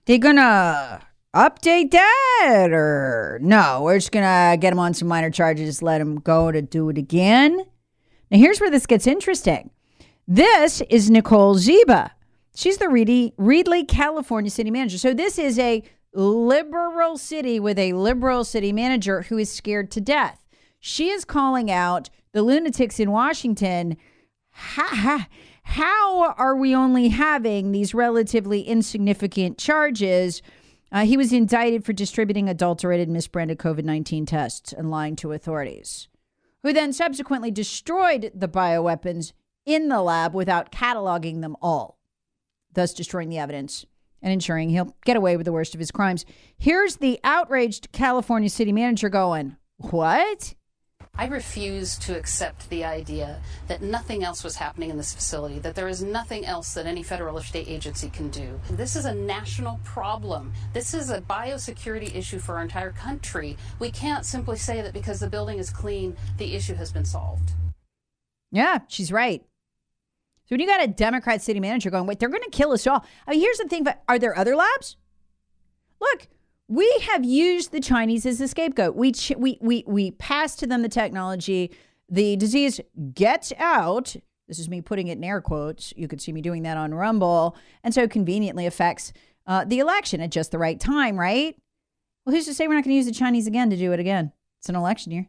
They're 0.05 0.17
gonna 0.17 1.01
update 1.35 1.91
that 1.91 2.69
or 2.71 3.39
no? 3.41 3.81
We're 3.83 3.97
just 3.97 4.11
gonna 4.11 4.57
get 4.57 4.71
him 4.71 4.79
on 4.79 4.93
some 4.93 5.07
minor 5.07 5.29
charges, 5.29 5.81
let 5.81 5.99
him 6.01 6.19
go 6.19 6.51
to 6.51 6.61
do 6.61 6.89
it 6.89 6.97
again. 6.97 7.57
Now, 8.31 8.37
here's 8.37 8.59
where 8.59 8.71
this 8.71 8.85
gets 8.85 9.05
interesting. 9.05 9.69
This 10.27 10.81
is 10.89 11.11
Nicole 11.11 11.55
Zieba. 11.55 12.11
She's 12.55 12.77
the 12.77 12.89
Reedy, 12.89 13.33
Reedley, 13.37 13.87
California 13.87 14.49
city 14.49 14.71
manager. 14.71 14.97
So 14.97 15.13
this 15.13 15.37
is 15.37 15.59
a 15.59 15.83
liberal 16.13 17.17
city 17.17 17.59
with 17.59 17.77
a 17.77 17.93
liberal 17.93 18.45
city 18.45 18.71
manager 18.71 19.23
who 19.23 19.37
is 19.37 19.51
scared 19.51 19.91
to 19.91 20.01
death. 20.01 20.45
She 20.79 21.09
is 21.09 21.25
calling 21.25 21.69
out 21.69 22.09
the 22.31 22.41
lunatics 22.41 22.99
in 22.99 23.11
Washington. 23.11 23.97
Ha, 24.51 24.87
ha, 24.89 25.27
how 25.63 26.33
are 26.37 26.55
we 26.55 26.73
only 26.73 27.09
having 27.09 27.71
these 27.71 27.93
relatively 27.93 28.61
insignificant 28.61 29.57
charges? 29.57 30.41
Uh, 30.95 31.03
he 31.03 31.17
was 31.17 31.33
indicted 31.33 31.83
for 31.83 31.91
distributing 31.91 32.47
adulterated, 32.47 33.09
misbranded 33.09 33.57
COVID 33.57 33.83
19 33.83 34.25
tests 34.25 34.71
and 34.71 34.89
lying 34.89 35.17
to 35.17 35.33
authorities, 35.33 36.07
who 36.63 36.71
then 36.71 36.93
subsequently 36.93 37.51
destroyed 37.51 38.31
the 38.33 38.47
bioweapons 38.47 39.33
in 39.65 39.89
the 39.89 40.01
lab 40.01 40.33
without 40.33 40.71
cataloging 40.71 41.41
them 41.41 41.57
all, 41.61 41.99
thus 42.71 42.93
destroying 42.93 43.27
the 43.27 43.37
evidence 43.37 43.85
and 44.21 44.31
ensuring 44.31 44.69
he'll 44.69 44.95
get 45.03 45.17
away 45.17 45.35
with 45.35 45.45
the 45.45 45.51
worst 45.51 45.73
of 45.73 45.81
his 45.81 45.91
crimes. 45.91 46.23
Here's 46.57 46.95
the 46.95 47.19
outraged 47.25 47.91
California 47.91 48.49
city 48.49 48.71
manager 48.71 49.09
going, 49.09 49.57
What? 49.75 50.55
I 51.17 51.27
refuse 51.27 51.97
to 51.99 52.17
accept 52.17 52.69
the 52.69 52.83
idea 52.83 53.39
that 53.67 53.81
nothing 53.81 54.23
else 54.23 54.43
was 54.43 54.57
happening 54.57 54.89
in 54.89 54.97
this 54.97 55.13
facility, 55.13 55.59
that 55.59 55.73
there 55.73 55.87
is 55.87 56.03
nothing 56.03 56.45
else 56.45 56.73
that 56.73 56.85
any 56.85 57.03
federal 57.03 57.37
or 57.37 57.43
state 57.43 57.69
agency 57.69 58.09
can 58.09 58.29
do. 58.29 58.59
This 58.69 58.97
is 58.97 59.05
a 59.05 59.15
national 59.15 59.79
problem. 59.85 60.51
This 60.73 60.93
is 60.93 61.09
a 61.09 61.21
biosecurity 61.21 62.13
issue 62.13 62.39
for 62.39 62.55
our 62.55 62.63
entire 62.63 62.91
country. 62.91 63.55
We 63.79 63.91
can't 63.91 64.25
simply 64.25 64.57
say 64.57 64.81
that 64.81 64.93
because 64.93 65.21
the 65.21 65.29
building 65.29 65.57
is 65.57 65.69
clean, 65.69 66.17
the 66.37 66.53
issue 66.53 66.75
has 66.75 66.91
been 66.91 67.05
solved. 67.05 67.53
Yeah, 68.51 68.79
she's 68.89 69.11
right. 69.11 69.41
So 70.45 70.53
when 70.53 70.59
you 70.59 70.67
got 70.67 70.83
a 70.83 70.87
Democrat 70.87 71.41
city 71.41 71.59
manager 71.59 71.89
going, 71.89 72.07
wait, 72.07 72.19
they're 72.19 72.29
going 72.29 72.43
to 72.43 72.49
kill 72.49 72.71
us 72.71 72.85
all. 72.85 73.05
I 73.25 73.31
mean, 73.31 73.39
here's 73.39 73.57
the 73.57 73.67
thing, 73.67 73.83
but 73.83 74.03
are 74.09 74.19
there 74.19 74.37
other 74.37 74.55
labs? 74.55 74.97
Look, 75.99 76.27
we 76.67 76.89
have 77.11 77.23
used 77.23 77.71
the 77.71 77.79
Chinese 77.79 78.25
as 78.25 78.41
a 78.41 78.47
scapegoat. 78.47 78.95
We 78.95 79.13
we 79.37 79.57
we 79.61 79.83
we 79.85 80.11
pass 80.11 80.55
to 80.57 80.67
them 80.67 80.81
the 80.81 80.89
technology. 80.89 81.71
The 82.09 82.35
disease 82.35 82.79
gets 83.13 83.53
out. 83.57 84.15
This 84.47 84.59
is 84.59 84.69
me 84.69 84.81
putting 84.81 85.07
it 85.07 85.17
in 85.17 85.23
air 85.23 85.41
quotes. 85.41 85.93
You 85.95 86.07
could 86.07 86.21
see 86.21 86.31
me 86.31 86.41
doing 86.41 86.63
that 86.63 86.77
on 86.77 86.93
Rumble, 86.93 87.55
and 87.83 87.93
so 87.93 88.07
conveniently 88.07 88.65
affects 88.65 89.13
uh, 89.47 89.65
the 89.65 89.79
election 89.79 90.21
at 90.21 90.31
just 90.31 90.51
the 90.51 90.59
right 90.59 90.79
time, 90.79 91.19
right? 91.19 91.55
Well, 92.25 92.35
who's 92.35 92.45
to 92.45 92.53
say 92.53 92.67
we're 92.67 92.75
not 92.75 92.83
going 92.83 92.93
to 92.93 92.97
use 92.97 93.05
the 93.05 93.11
Chinese 93.11 93.47
again 93.47 93.69
to 93.69 93.77
do 93.77 93.91
it 93.91 93.99
again? 93.99 94.31
It's 94.59 94.69
an 94.69 94.75
election 94.75 95.11
year, 95.11 95.27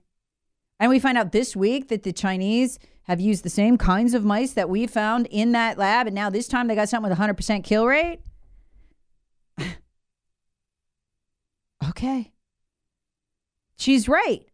and 0.81 0.91
we 0.91 0.99
find 0.99 1.19
out 1.19 1.33
this 1.33 1.55
week 1.55 1.89
that 1.89 2.03
the 2.03 2.13
Chinese 2.13 2.79
have 3.03 3.21
used 3.21 3.45
the 3.45 3.51
same 3.51 3.79
kinds 3.79 4.15
of 4.15 4.25
mice 4.25 4.53
that 4.55 4.69
we 4.69 4.87
found 4.87 5.27
in 5.27 5.53
that 5.53 5.79
lab, 5.79 6.07
and 6.07 6.15
now 6.15 6.31
this 6.31 6.49
time 6.49 6.67
they 6.67 6.75
got 6.75 6.89
something 6.89 7.11
with 7.11 7.19
a 7.19 7.21
hundred 7.21 7.37
percent 7.37 7.65
kill 7.65 7.87
rate. 7.87 8.21
Okay. 11.97 12.31
She's 13.79 14.07
right. 14.07 14.47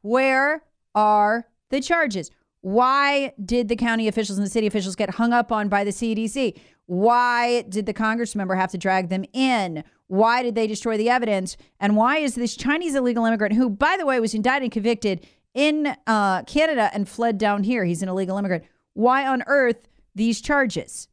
Where 0.00 0.64
are 0.94 1.46
the 1.68 1.82
charges? 1.82 2.30
Why 2.62 3.34
did 3.44 3.68
the 3.68 3.76
county 3.76 4.08
officials 4.08 4.38
and 4.38 4.46
the 4.46 4.50
city 4.50 4.66
officials 4.66 4.96
get 4.96 5.10
hung 5.10 5.34
up 5.34 5.52
on 5.52 5.68
by 5.68 5.84
the 5.84 5.90
CDC? 5.90 6.58
Why 6.86 7.62
did 7.62 7.84
the 7.84 7.92
Congress 7.92 8.34
member 8.34 8.54
have 8.54 8.70
to 8.70 8.78
drag 8.78 9.10
them 9.10 9.26
in? 9.34 9.84
Why 10.06 10.42
did 10.42 10.54
they 10.54 10.66
destroy 10.66 10.96
the 10.96 11.10
evidence? 11.10 11.58
And 11.80 11.96
why 11.96 12.16
is 12.16 12.34
this 12.34 12.56
Chinese 12.56 12.94
illegal 12.94 13.26
immigrant, 13.26 13.56
who, 13.56 13.68
by 13.68 13.96
the 13.98 14.06
way, 14.06 14.18
was 14.18 14.34
indicted 14.34 14.64
and 14.64 14.72
convicted 14.72 15.26
in 15.52 15.94
uh, 16.06 16.42
Canada 16.44 16.90
and 16.94 17.06
fled 17.06 17.36
down 17.36 17.62
here, 17.62 17.84
he's 17.84 18.02
an 18.02 18.08
illegal 18.08 18.38
immigrant, 18.38 18.64
why 18.94 19.26
on 19.26 19.42
earth 19.46 19.86
these 20.14 20.40
charges? 20.40 21.08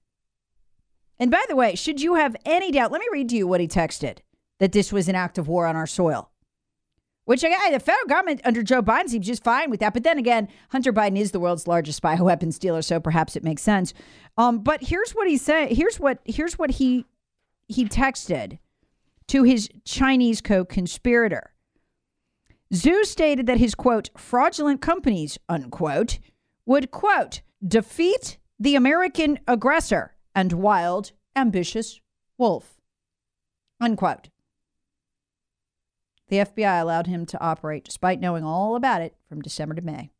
And 1.20 1.30
by 1.30 1.44
the 1.50 1.56
way, 1.56 1.76
should 1.76 2.02
you 2.02 2.16
have 2.16 2.38
any 2.46 2.72
doubt, 2.72 2.92
let 2.92 3.02
me 3.02 3.08
read 3.12 3.30
to 3.30 3.36
you 3.36 3.48
what 3.48 3.60
he 3.60 3.68
texted 3.68 4.20
that 4.60 4.72
this 4.72 4.92
was 4.92 5.08
an 5.08 5.16
act 5.16 5.38
of 5.38 5.48
war 5.48 5.66
on 5.66 5.76
our 5.76 5.88
soil. 5.88 6.32
Which 7.26 7.44
again, 7.44 7.74
the 7.74 7.80
federal 7.80 8.08
government 8.08 8.42
under 8.46 8.64
Joe 8.64 8.82
Biden 8.82 9.10
seems 9.10 9.28
just 9.28 9.44
fine 9.44 9.70
with 9.70 9.82
that. 9.82 9.94
But 9.94 10.04
then 10.04 10.18
again, 10.18 10.48
Hunter 10.70 10.94
Biden 10.94 11.18
is 11.18 11.32
the 11.32 11.42
world's 11.42 11.68
largest 11.68 12.02
bioweapons 12.02 12.58
dealer, 12.58 12.82
so 12.82 13.02
perhaps 13.02 13.36
it 13.36 13.44
makes 13.44 13.62
sense. 13.62 13.94
Um, 14.38 14.60
but 14.60 14.84
here's 14.84 15.12
what 15.12 15.28
he 15.28 15.36
said. 15.36 15.74
Here's 15.74 16.00
what 16.00 16.20
here's 16.24 16.58
what 16.58 16.72
he 16.72 17.06
he 17.68 17.84
texted 17.84 18.60
to 19.28 19.44
his 19.44 19.70
Chinese 19.84 20.40
co-conspirator. 20.40 21.52
Zhu 22.74 23.04
stated 23.04 23.46
that 23.48 23.58
his 23.58 23.76
quote 23.76 24.10
fraudulent 24.18 24.82
companies 24.82 25.38
unquote 25.50 26.20
would 26.66 26.92
quote 26.92 27.42
defeat 27.66 28.38
the 28.58 28.76
American 28.76 29.38
aggressor 29.48 30.16
and 30.34 30.54
wild 30.54 31.12
ambitious 31.36 32.00
wolf 32.38 32.78
unquote. 33.80 34.30
The 36.30 36.38
FBI 36.38 36.82
allowed 36.82 37.08
him 37.08 37.26
to 37.28 37.40
operate 37.40 37.86
despite 37.86 38.20
knowing 38.20 38.44
all 38.44 38.76
about 38.76 39.02
it 39.02 39.16
from 39.30 39.42
December 39.42 39.76
to 39.76 39.82
May. 39.82 40.12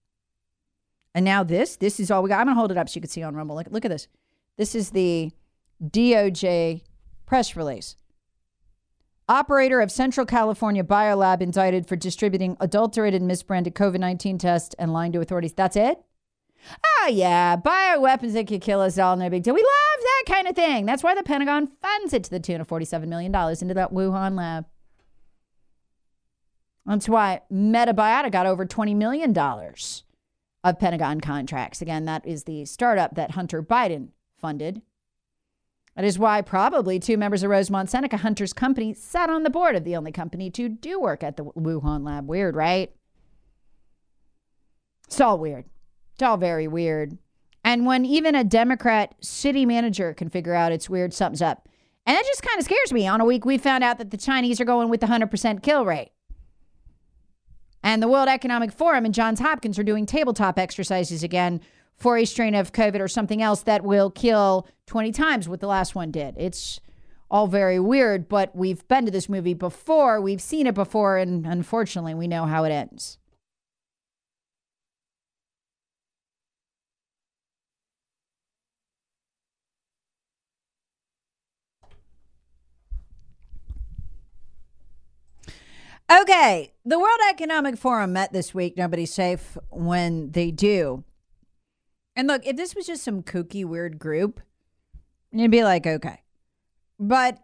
And 1.14 1.26
now 1.26 1.44
this, 1.44 1.76
this 1.76 2.00
is 2.00 2.12
all 2.12 2.24
we 2.24 2.30
got. 2.30 2.40
I'm 2.40 2.46
going 2.46 2.56
to 2.56 2.60
hold 2.60 2.72
it 2.72 2.78
up 2.78 2.88
so 2.88 2.96
you 2.96 3.02
can 3.02 3.10
see 3.10 3.24
on 3.24 3.36
Rumble. 3.36 3.56
Look, 3.56 3.68
look 3.72 3.86
at 3.86 3.92
this. 3.92 4.08
This 4.56 4.76
is 4.76 4.92
the 4.92 5.32
DOJ 5.84 6.82
press 7.26 7.56
release. 7.56 7.96
Operator 9.30 9.82
of 9.82 9.92
Central 9.92 10.26
California 10.26 10.84
Biolab 10.84 11.42
indicted 11.42 11.86
for 11.86 11.98
distributing 11.98 12.56
adulterated, 12.62 13.22
misbranded 13.22 13.74
COVID 13.74 14.00
19 14.00 14.38
tests 14.38 14.76
and 14.80 14.94
lying 14.94 15.12
to 15.12 15.20
authorities. 15.20 15.54
That's 15.54 15.76
it? 15.76 16.00
Oh, 17.02 17.10
yeah, 17.12 17.58
bioweapons 17.58 18.34
that 18.34 18.48
could 18.48 18.62
kill 18.62 18.82
us 18.82 18.98
all, 18.98 19.16
no 19.16 19.30
big 19.30 19.44
deal. 19.44 19.54
We 19.54 19.62
love 19.62 20.04
that 20.04 20.34
kind 20.34 20.48
of 20.48 20.56
thing. 20.56 20.86
That's 20.86 21.04
why 21.04 21.16
the 21.16 21.24
Pentagon 21.24 21.68
funds 21.82 22.14
it 22.14 22.24
to 22.26 22.30
the 22.30 22.40
tune 22.40 22.62
of 22.62 22.68
$47 22.68 23.08
million 23.08 23.34
into 23.34 23.74
that 23.74 23.94
Wuhan 23.94 24.36
lab. 24.36 24.66
That's 26.88 27.10
why 27.10 27.42
Metabiota 27.52 28.32
got 28.32 28.46
over 28.46 28.66
$20 28.66 28.96
million 28.96 29.38
of 29.38 30.80
Pentagon 30.80 31.20
contracts. 31.20 31.82
Again, 31.82 32.06
that 32.06 32.26
is 32.26 32.46
the 32.46 32.64
startup 32.66 33.16
that 33.16 33.32
Hunter 33.32 33.62
Biden 33.62 34.10
funded. 34.40 34.82
That 35.96 36.06
is 36.06 36.18
why 36.18 36.42
probably 36.42 37.00
two 37.00 37.18
members 37.18 37.44
of 37.44 37.50
Rosemont 37.50 37.90
Seneca 37.90 38.18
Hunter's 38.18 38.54
company 38.54 38.94
sat 38.94 39.30
on 39.30 39.44
the 39.44 39.50
board 39.50 39.76
of 39.76 39.84
the 39.84 39.96
only 39.96 40.12
company 40.12 40.50
to 40.52 40.70
do 40.70 41.00
work 41.00 41.24
at 41.24 41.36
the 41.36 41.44
Wuhan 41.44 42.06
lab. 42.06 42.28
Weird, 42.28 42.56
right? 42.56 42.94
It's 45.08 45.20
all 45.20 45.40
weird. 45.40 45.66
It's 46.14 46.24
all 46.24 46.38
very 46.38 46.68
weird. 46.68 47.18
And 47.66 47.86
when 47.86 48.06
even 48.06 48.36
a 48.36 48.44
Democrat 48.44 49.16
city 49.20 49.66
manager 49.66 50.14
can 50.14 50.30
figure 50.30 50.54
out 50.54 50.72
it's 50.72 50.90
weird, 50.90 51.14
something's 51.14 51.42
up. 51.42 51.68
And 52.06 52.16
that 52.16 52.26
just 52.26 52.44
kind 52.44 52.60
of 52.60 52.66
scares 52.66 52.94
me. 52.94 53.08
On 53.08 53.20
a 53.20 53.26
week, 53.26 53.44
we 53.44 53.58
found 53.58 53.84
out 53.84 53.98
that 53.98 54.12
the 54.12 54.18
Chinese 54.18 54.62
are 54.62 54.66
going 54.66 54.88
with 54.88 55.02
the 55.02 55.08
100% 55.08 55.64
kill 55.64 55.84
rate. 55.84 56.12
And 57.84 58.02
the 58.02 58.08
World 58.08 58.28
Economic 58.28 58.72
Forum 58.72 59.06
and 59.06 59.14
Johns 59.14 59.40
Hopkins 59.40 59.80
are 59.80 59.84
doing 59.84 60.06
tabletop 60.06 60.60
exercises 60.60 61.24
again 61.24 61.62
for 61.96 62.18
a 62.18 62.26
strain 62.26 62.54
of 62.56 62.72
COVID 62.72 63.00
or 63.00 63.08
something 63.08 63.42
else 63.42 63.64
that 63.64 63.84
will 63.84 64.10
kill 64.10 64.68
20 64.86 65.12
times 65.12 65.50
what 65.50 65.60
the 65.60 65.68
last 65.68 65.96
one 65.96 66.12
did. 66.12 66.36
It's 66.38 66.80
all 67.30 67.48
very 67.48 67.80
weird, 67.80 68.30
but 68.30 68.56
we've 68.56 68.88
been 68.88 69.06
to 69.06 69.12
this 69.12 69.28
movie 69.28 69.54
before, 69.54 70.22
we've 70.22 70.42
seen 70.42 70.68
it 70.68 70.76
before, 70.76 71.18
and 71.18 71.46
unfortunately, 71.46 72.14
we 72.14 72.28
know 72.28 72.46
how 72.46 72.64
it 72.64 72.72
ends. 72.72 73.18
Okay, 86.10 86.72
the 86.86 86.98
World 86.98 87.20
Economic 87.30 87.78
Forum 87.78 88.14
met 88.14 88.32
this 88.32 88.54
week. 88.54 88.78
Nobody's 88.78 89.14
safe 89.14 89.58
when 89.70 90.32
they 90.32 90.52
do. 90.52 91.04
And 92.16 92.30
look, 92.30 92.48
if 92.48 92.56
this 92.56 92.76
was 92.76 92.88
just 92.88 93.04
some 93.04 93.22
kooky, 93.22 93.66
weird 93.66 94.00
group, 94.00 94.40
you'd 95.34 95.52
be 95.52 95.66
like, 95.66 95.86
okay. 95.86 96.22
But 96.98 97.40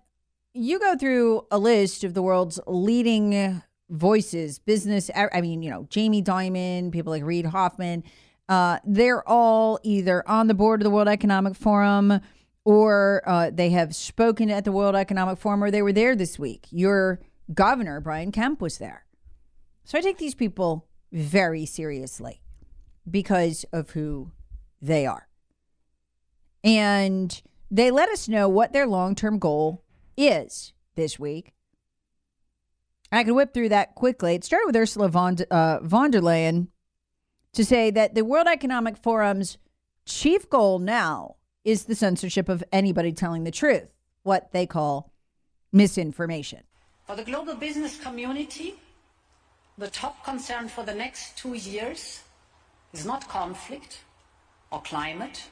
you 0.53 0.79
go 0.79 0.95
through 0.95 1.45
a 1.51 1.59
list 1.59 2.05
of 2.05 2.13
the 2.13 2.21
world's 2.21 2.57
leading 2.65 3.61
voices, 3.89 4.59
business, 4.59 5.11
I 5.13 5.41
mean, 5.41 5.61
you 5.61 5.69
know, 5.69 5.85
Jamie 5.89 6.23
Dimon, 6.23 6.89
people 6.89 7.11
like 7.11 7.23
Reid 7.23 7.47
Hoffman, 7.47 8.03
uh, 8.47 8.79
they're 8.85 9.27
all 9.27 9.77
either 9.83 10.27
on 10.27 10.47
the 10.47 10.53
board 10.53 10.79
of 10.79 10.85
the 10.85 10.89
World 10.89 11.09
Economic 11.09 11.55
Forum 11.55 12.21
or 12.63 13.23
uh, 13.25 13.51
they 13.53 13.71
have 13.71 13.93
spoken 13.93 14.49
at 14.49 14.63
the 14.63 14.71
World 14.71 14.95
Economic 14.95 15.37
Forum 15.37 15.61
or 15.61 15.69
they 15.69 15.81
were 15.81 15.93
there 15.93 16.15
this 16.15 16.39
week. 16.39 16.65
Your 16.71 17.19
governor, 17.53 17.99
Brian 17.99 18.31
Kemp, 18.31 18.61
was 18.61 18.77
there. 18.77 19.05
So 19.83 19.97
I 19.97 20.01
take 20.01 20.17
these 20.17 20.35
people 20.35 20.87
very 21.11 21.65
seriously 21.65 22.41
because 23.09 23.65
of 23.73 23.91
who 23.91 24.31
they 24.81 25.05
are. 25.05 25.27
And 26.63 27.41
they 27.69 27.91
let 27.91 28.09
us 28.09 28.29
know 28.29 28.47
what 28.47 28.71
their 28.71 28.87
long 28.87 29.15
term 29.15 29.39
goal 29.39 29.83
is 30.15 30.73
this 30.95 31.19
week. 31.19 31.53
I 33.11 33.23
can 33.23 33.35
whip 33.35 33.53
through 33.53 33.69
that 33.69 33.95
quickly. 33.95 34.35
It 34.35 34.43
started 34.43 34.65
with 34.65 34.75
Ursula 34.75 35.09
von, 35.09 35.37
uh, 35.51 35.79
von 35.83 36.11
der 36.11 36.21
Leyen 36.21 36.67
to 37.53 37.63
say 37.63 37.91
that 37.91 38.15
the 38.15 38.25
World 38.25 38.47
Economic 38.47 39.01
Forum's 39.01 39.57
chief 40.05 40.49
goal 40.49 40.79
now 40.79 41.35
is 41.63 41.85
the 41.85 41.95
censorship 41.95 42.49
of 42.49 42.63
anybody 42.71 43.11
telling 43.11 43.43
the 43.43 43.51
truth, 43.51 43.89
what 44.23 44.51
they 44.51 44.65
call 44.65 45.11
misinformation. 45.71 46.63
For 47.05 47.15
the 47.15 47.23
global 47.23 47.55
business 47.55 47.99
community, 47.99 48.75
the 49.77 49.89
top 49.89 50.23
concern 50.23 50.69
for 50.69 50.83
the 50.83 50.93
next 50.93 51.37
two 51.37 51.53
years 51.53 52.21
is 52.93 53.05
not 53.05 53.27
conflict, 53.27 53.99
or 54.71 54.81
climate. 54.81 55.43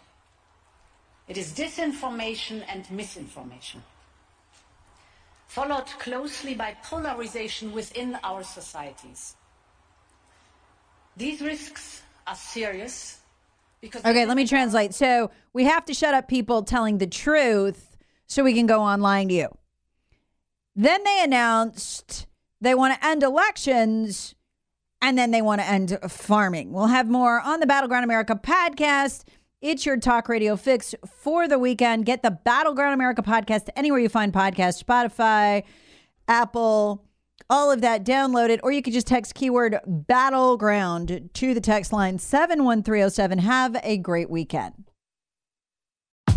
It 1.28 1.38
is 1.38 1.54
disinformation 1.54 2.64
and 2.68 2.90
misinformation, 2.92 3.84
followed 5.48 5.88
closely 6.00 6.56
by 6.56 6.76
polarization 6.84 7.72
within 7.72 8.18
our 8.24 8.44
societies. 8.44 9.36
These 11.16 11.42
risks 11.42 12.02
are 12.26 12.36
serious 12.36 13.20
because. 13.80 14.04
Okay, 14.04 14.26
let 14.26 14.36
me 14.36 14.48
translate. 14.48 14.94
So 14.94 15.32
we 15.54 15.66
have 15.66 15.86
to 15.86 15.94
shut 15.94 16.14
up 16.14 16.28
people 16.28 16.64
telling 16.64 16.98
the 16.98 17.08
truth 17.08 17.98
so 18.28 18.44
we 18.44 18.54
can 18.54 18.66
go 18.66 18.82
online 18.82 19.28
to 19.28 19.34
you. 19.34 19.58
Then 20.76 21.04
they 21.04 21.22
announced 21.24 22.28
they 22.62 22.76
want 22.76 23.00
to 23.00 23.06
end 23.06 23.24
elections 23.24 24.36
and 25.02 25.18
then 25.18 25.32
they 25.32 25.42
want 25.42 25.62
to 25.62 25.68
end 25.68 25.98
farming. 26.08 26.72
We'll 26.72 26.88
have 26.88 27.10
more 27.10 27.42
on 27.42 27.60
the 27.60 27.68
Battleground 27.68 28.04
America 28.04 28.36
podcast. 28.36 29.24
It's 29.62 29.86
your 29.86 29.98
talk 29.98 30.30
radio 30.30 30.56
fix 30.56 30.96
for 31.06 31.48
the 31.48 31.60
weekend. 31.60 32.06
Get 32.06 32.24
the 32.24 32.32
Battleground 32.32 32.94
America 32.94 33.22
podcast 33.22 33.70
anywhere 33.76 34.00
you 34.00 34.10
find 34.10 34.32
podcasts 34.32 34.84
Spotify, 34.84 35.64
Apple, 36.28 37.04
all 37.50 37.72
of 37.72 37.82
that. 37.82 38.06
Download 38.06 38.50
it, 38.50 38.60
or 38.64 38.72
you 38.72 38.82
could 38.82 38.94
just 38.94 39.08
text 39.08 39.36
keyword 39.36 39.78
battleground 39.86 41.30
to 41.34 41.54
the 41.54 41.62
text 41.62 41.92
line 41.92 42.18
71307. 42.18 43.40
Have 43.40 43.76
a 43.84 43.98
great 43.98 44.30
weekend. 44.30 44.91